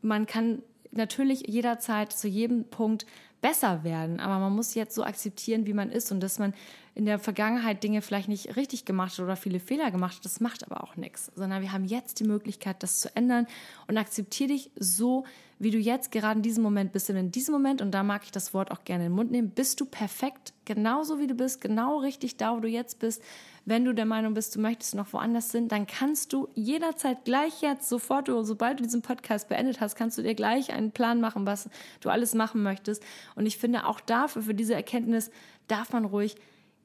man 0.00 0.26
kann 0.26 0.62
natürlich 0.90 1.46
jederzeit 1.46 2.12
zu 2.12 2.28
jedem 2.28 2.64
Punkt 2.64 3.04
besser 3.44 3.84
werden. 3.84 4.20
Aber 4.20 4.38
man 4.38 4.54
muss 4.54 4.74
jetzt 4.74 4.94
so 4.94 5.04
akzeptieren, 5.04 5.66
wie 5.66 5.74
man 5.74 5.90
ist 5.90 6.10
und 6.10 6.20
dass 6.20 6.38
man 6.38 6.54
in 6.94 7.06
der 7.06 7.18
Vergangenheit 7.18 7.82
Dinge 7.82 8.02
vielleicht 8.02 8.28
nicht 8.28 8.56
richtig 8.56 8.84
gemacht 8.84 9.18
oder 9.18 9.36
viele 9.36 9.58
Fehler 9.58 9.90
gemacht. 9.90 10.24
Das 10.24 10.40
macht 10.40 10.64
aber 10.64 10.84
auch 10.84 10.96
nichts, 10.96 11.32
sondern 11.34 11.60
wir 11.60 11.72
haben 11.72 11.84
jetzt 11.84 12.20
die 12.20 12.24
Möglichkeit, 12.24 12.82
das 12.82 13.00
zu 13.00 13.14
ändern 13.16 13.46
und 13.88 13.98
akzeptiere 13.98 14.50
dich 14.50 14.70
so, 14.78 15.24
wie 15.58 15.70
du 15.70 15.78
jetzt 15.78 16.12
gerade 16.12 16.38
in 16.38 16.42
diesem 16.42 16.62
Moment 16.62 16.92
bist. 16.92 17.08
Denn 17.08 17.16
in 17.16 17.32
diesem 17.32 17.52
Moment, 17.52 17.80
und 17.80 17.92
da 17.92 18.02
mag 18.02 18.22
ich 18.24 18.30
das 18.30 18.54
Wort 18.54 18.70
auch 18.70 18.84
gerne 18.84 19.06
in 19.06 19.10
den 19.10 19.16
Mund 19.16 19.30
nehmen, 19.30 19.50
bist 19.50 19.80
du 19.80 19.86
perfekt, 19.86 20.52
genauso 20.64 21.18
wie 21.18 21.26
du 21.26 21.34
bist, 21.34 21.60
genau 21.60 21.98
richtig 21.98 22.36
da, 22.36 22.56
wo 22.56 22.60
du 22.60 22.68
jetzt 22.68 22.98
bist. 22.98 23.22
Wenn 23.64 23.84
du 23.84 23.94
der 23.94 24.04
Meinung 24.04 24.34
bist, 24.34 24.54
du 24.54 24.60
möchtest 24.60 24.94
noch 24.94 25.12
woanders 25.12 25.50
sind, 25.50 25.72
dann 25.72 25.86
kannst 25.86 26.32
du 26.32 26.48
jederzeit 26.54 27.24
gleich 27.24 27.62
jetzt, 27.62 27.88
sofort, 27.88 28.28
sobald 28.28 28.78
du 28.78 28.84
diesen 28.84 29.02
Podcast 29.02 29.48
beendet 29.48 29.80
hast, 29.80 29.96
kannst 29.96 30.18
du 30.18 30.22
dir 30.22 30.34
gleich 30.34 30.72
einen 30.72 30.90
Plan 30.90 31.20
machen, 31.20 31.46
was 31.46 31.68
du 32.00 32.10
alles 32.10 32.34
machen 32.34 32.62
möchtest. 32.62 33.02
Und 33.34 33.46
ich 33.46 33.56
finde 33.56 33.86
auch 33.86 34.00
dafür, 34.00 34.42
für 34.42 34.54
diese 34.54 34.74
Erkenntnis, 34.74 35.30
darf 35.66 35.92
man 35.92 36.04
ruhig 36.04 36.36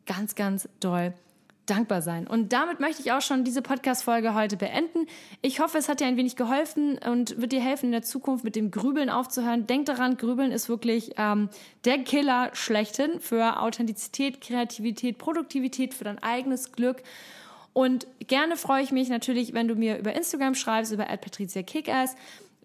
ganz, 0.10 0.34
ganz 0.36 0.68
doll 0.80 1.14
dankbar 1.68 2.02
sein. 2.02 2.26
Und 2.26 2.52
damit 2.52 2.80
möchte 2.80 3.04
ich 3.04 3.12
auch 3.12 3.22
schon 3.22 3.44
diese 3.44 3.62
Podcast-Folge 3.62 4.34
heute 4.34 4.58
beenden. 4.58 5.06
Ich 5.44 5.60
hoffe, 5.60 5.78
es 5.78 5.88
hat 5.88 6.00
dir 6.00 6.08
ein 6.08 6.18
wenig 6.18 6.36
geholfen 6.36 6.98
und 6.98 7.40
wird 7.40 7.52
dir 7.52 7.62
helfen, 7.62 7.88
in 7.88 7.92
der 7.92 8.02
Zukunft 8.02 8.44
mit 8.44 8.56
dem 8.56 8.72
Grübeln 8.72 9.12
aufzuhören. 9.12 9.68
Denk 9.68 9.86
daran, 9.86 10.18
Grübeln 10.18 10.52
ist 10.52 10.68
wirklich 10.68 11.12
ähm, 11.18 11.50
der 11.86 12.00
Killer 12.00 12.50
schlechthin 12.54 13.20
für 13.20 13.62
Authentizität, 13.62 14.42
Kreativität, 14.42 15.20
Produktivität, 15.20 15.94
für 15.94 16.06
dein 16.06 16.18
eigenes 16.24 16.72
Glück. 16.72 17.04
Und 17.74 18.08
gerne 18.28 18.58
freue 18.58 18.82
ich 18.82 18.92
mich 18.92 19.10
natürlich, 19.10 19.54
wenn 19.54 19.68
du 19.68 19.76
mir 19.76 20.00
über 20.00 20.16
Instagram 20.16 20.56
schreibst, 20.56 20.92
über 20.92 21.06
@patriziakickass. 21.06 22.16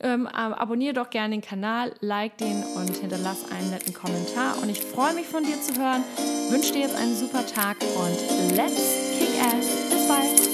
Ähm, 0.01 0.27
abonniere 0.27 0.93
doch 0.93 1.11
gerne 1.11 1.35
den 1.37 1.41
Kanal, 1.41 1.95
like 2.01 2.37
den 2.39 2.63
und 2.77 2.97
hinterlass 2.97 3.51
einen 3.51 3.71
netten 3.71 3.95
Kommentar. 3.95 4.61
Und 4.61 4.69
ich 4.69 4.81
freue 4.81 5.15
mich 5.15 5.27
von 5.27 5.45
dir 5.45 5.61
zu 5.61 5.81
hören. 5.81 6.03
Wünsche 6.51 6.73
dir 6.73 6.81
jetzt 6.81 6.97
einen 6.97 7.17
super 7.17 7.47
Tag 7.47 7.77
und 7.81 8.57
let's 8.57 9.19
kick 9.19 9.41
ass. 9.41 9.91
Bis 9.91 10.09
bald. 10.09 10.54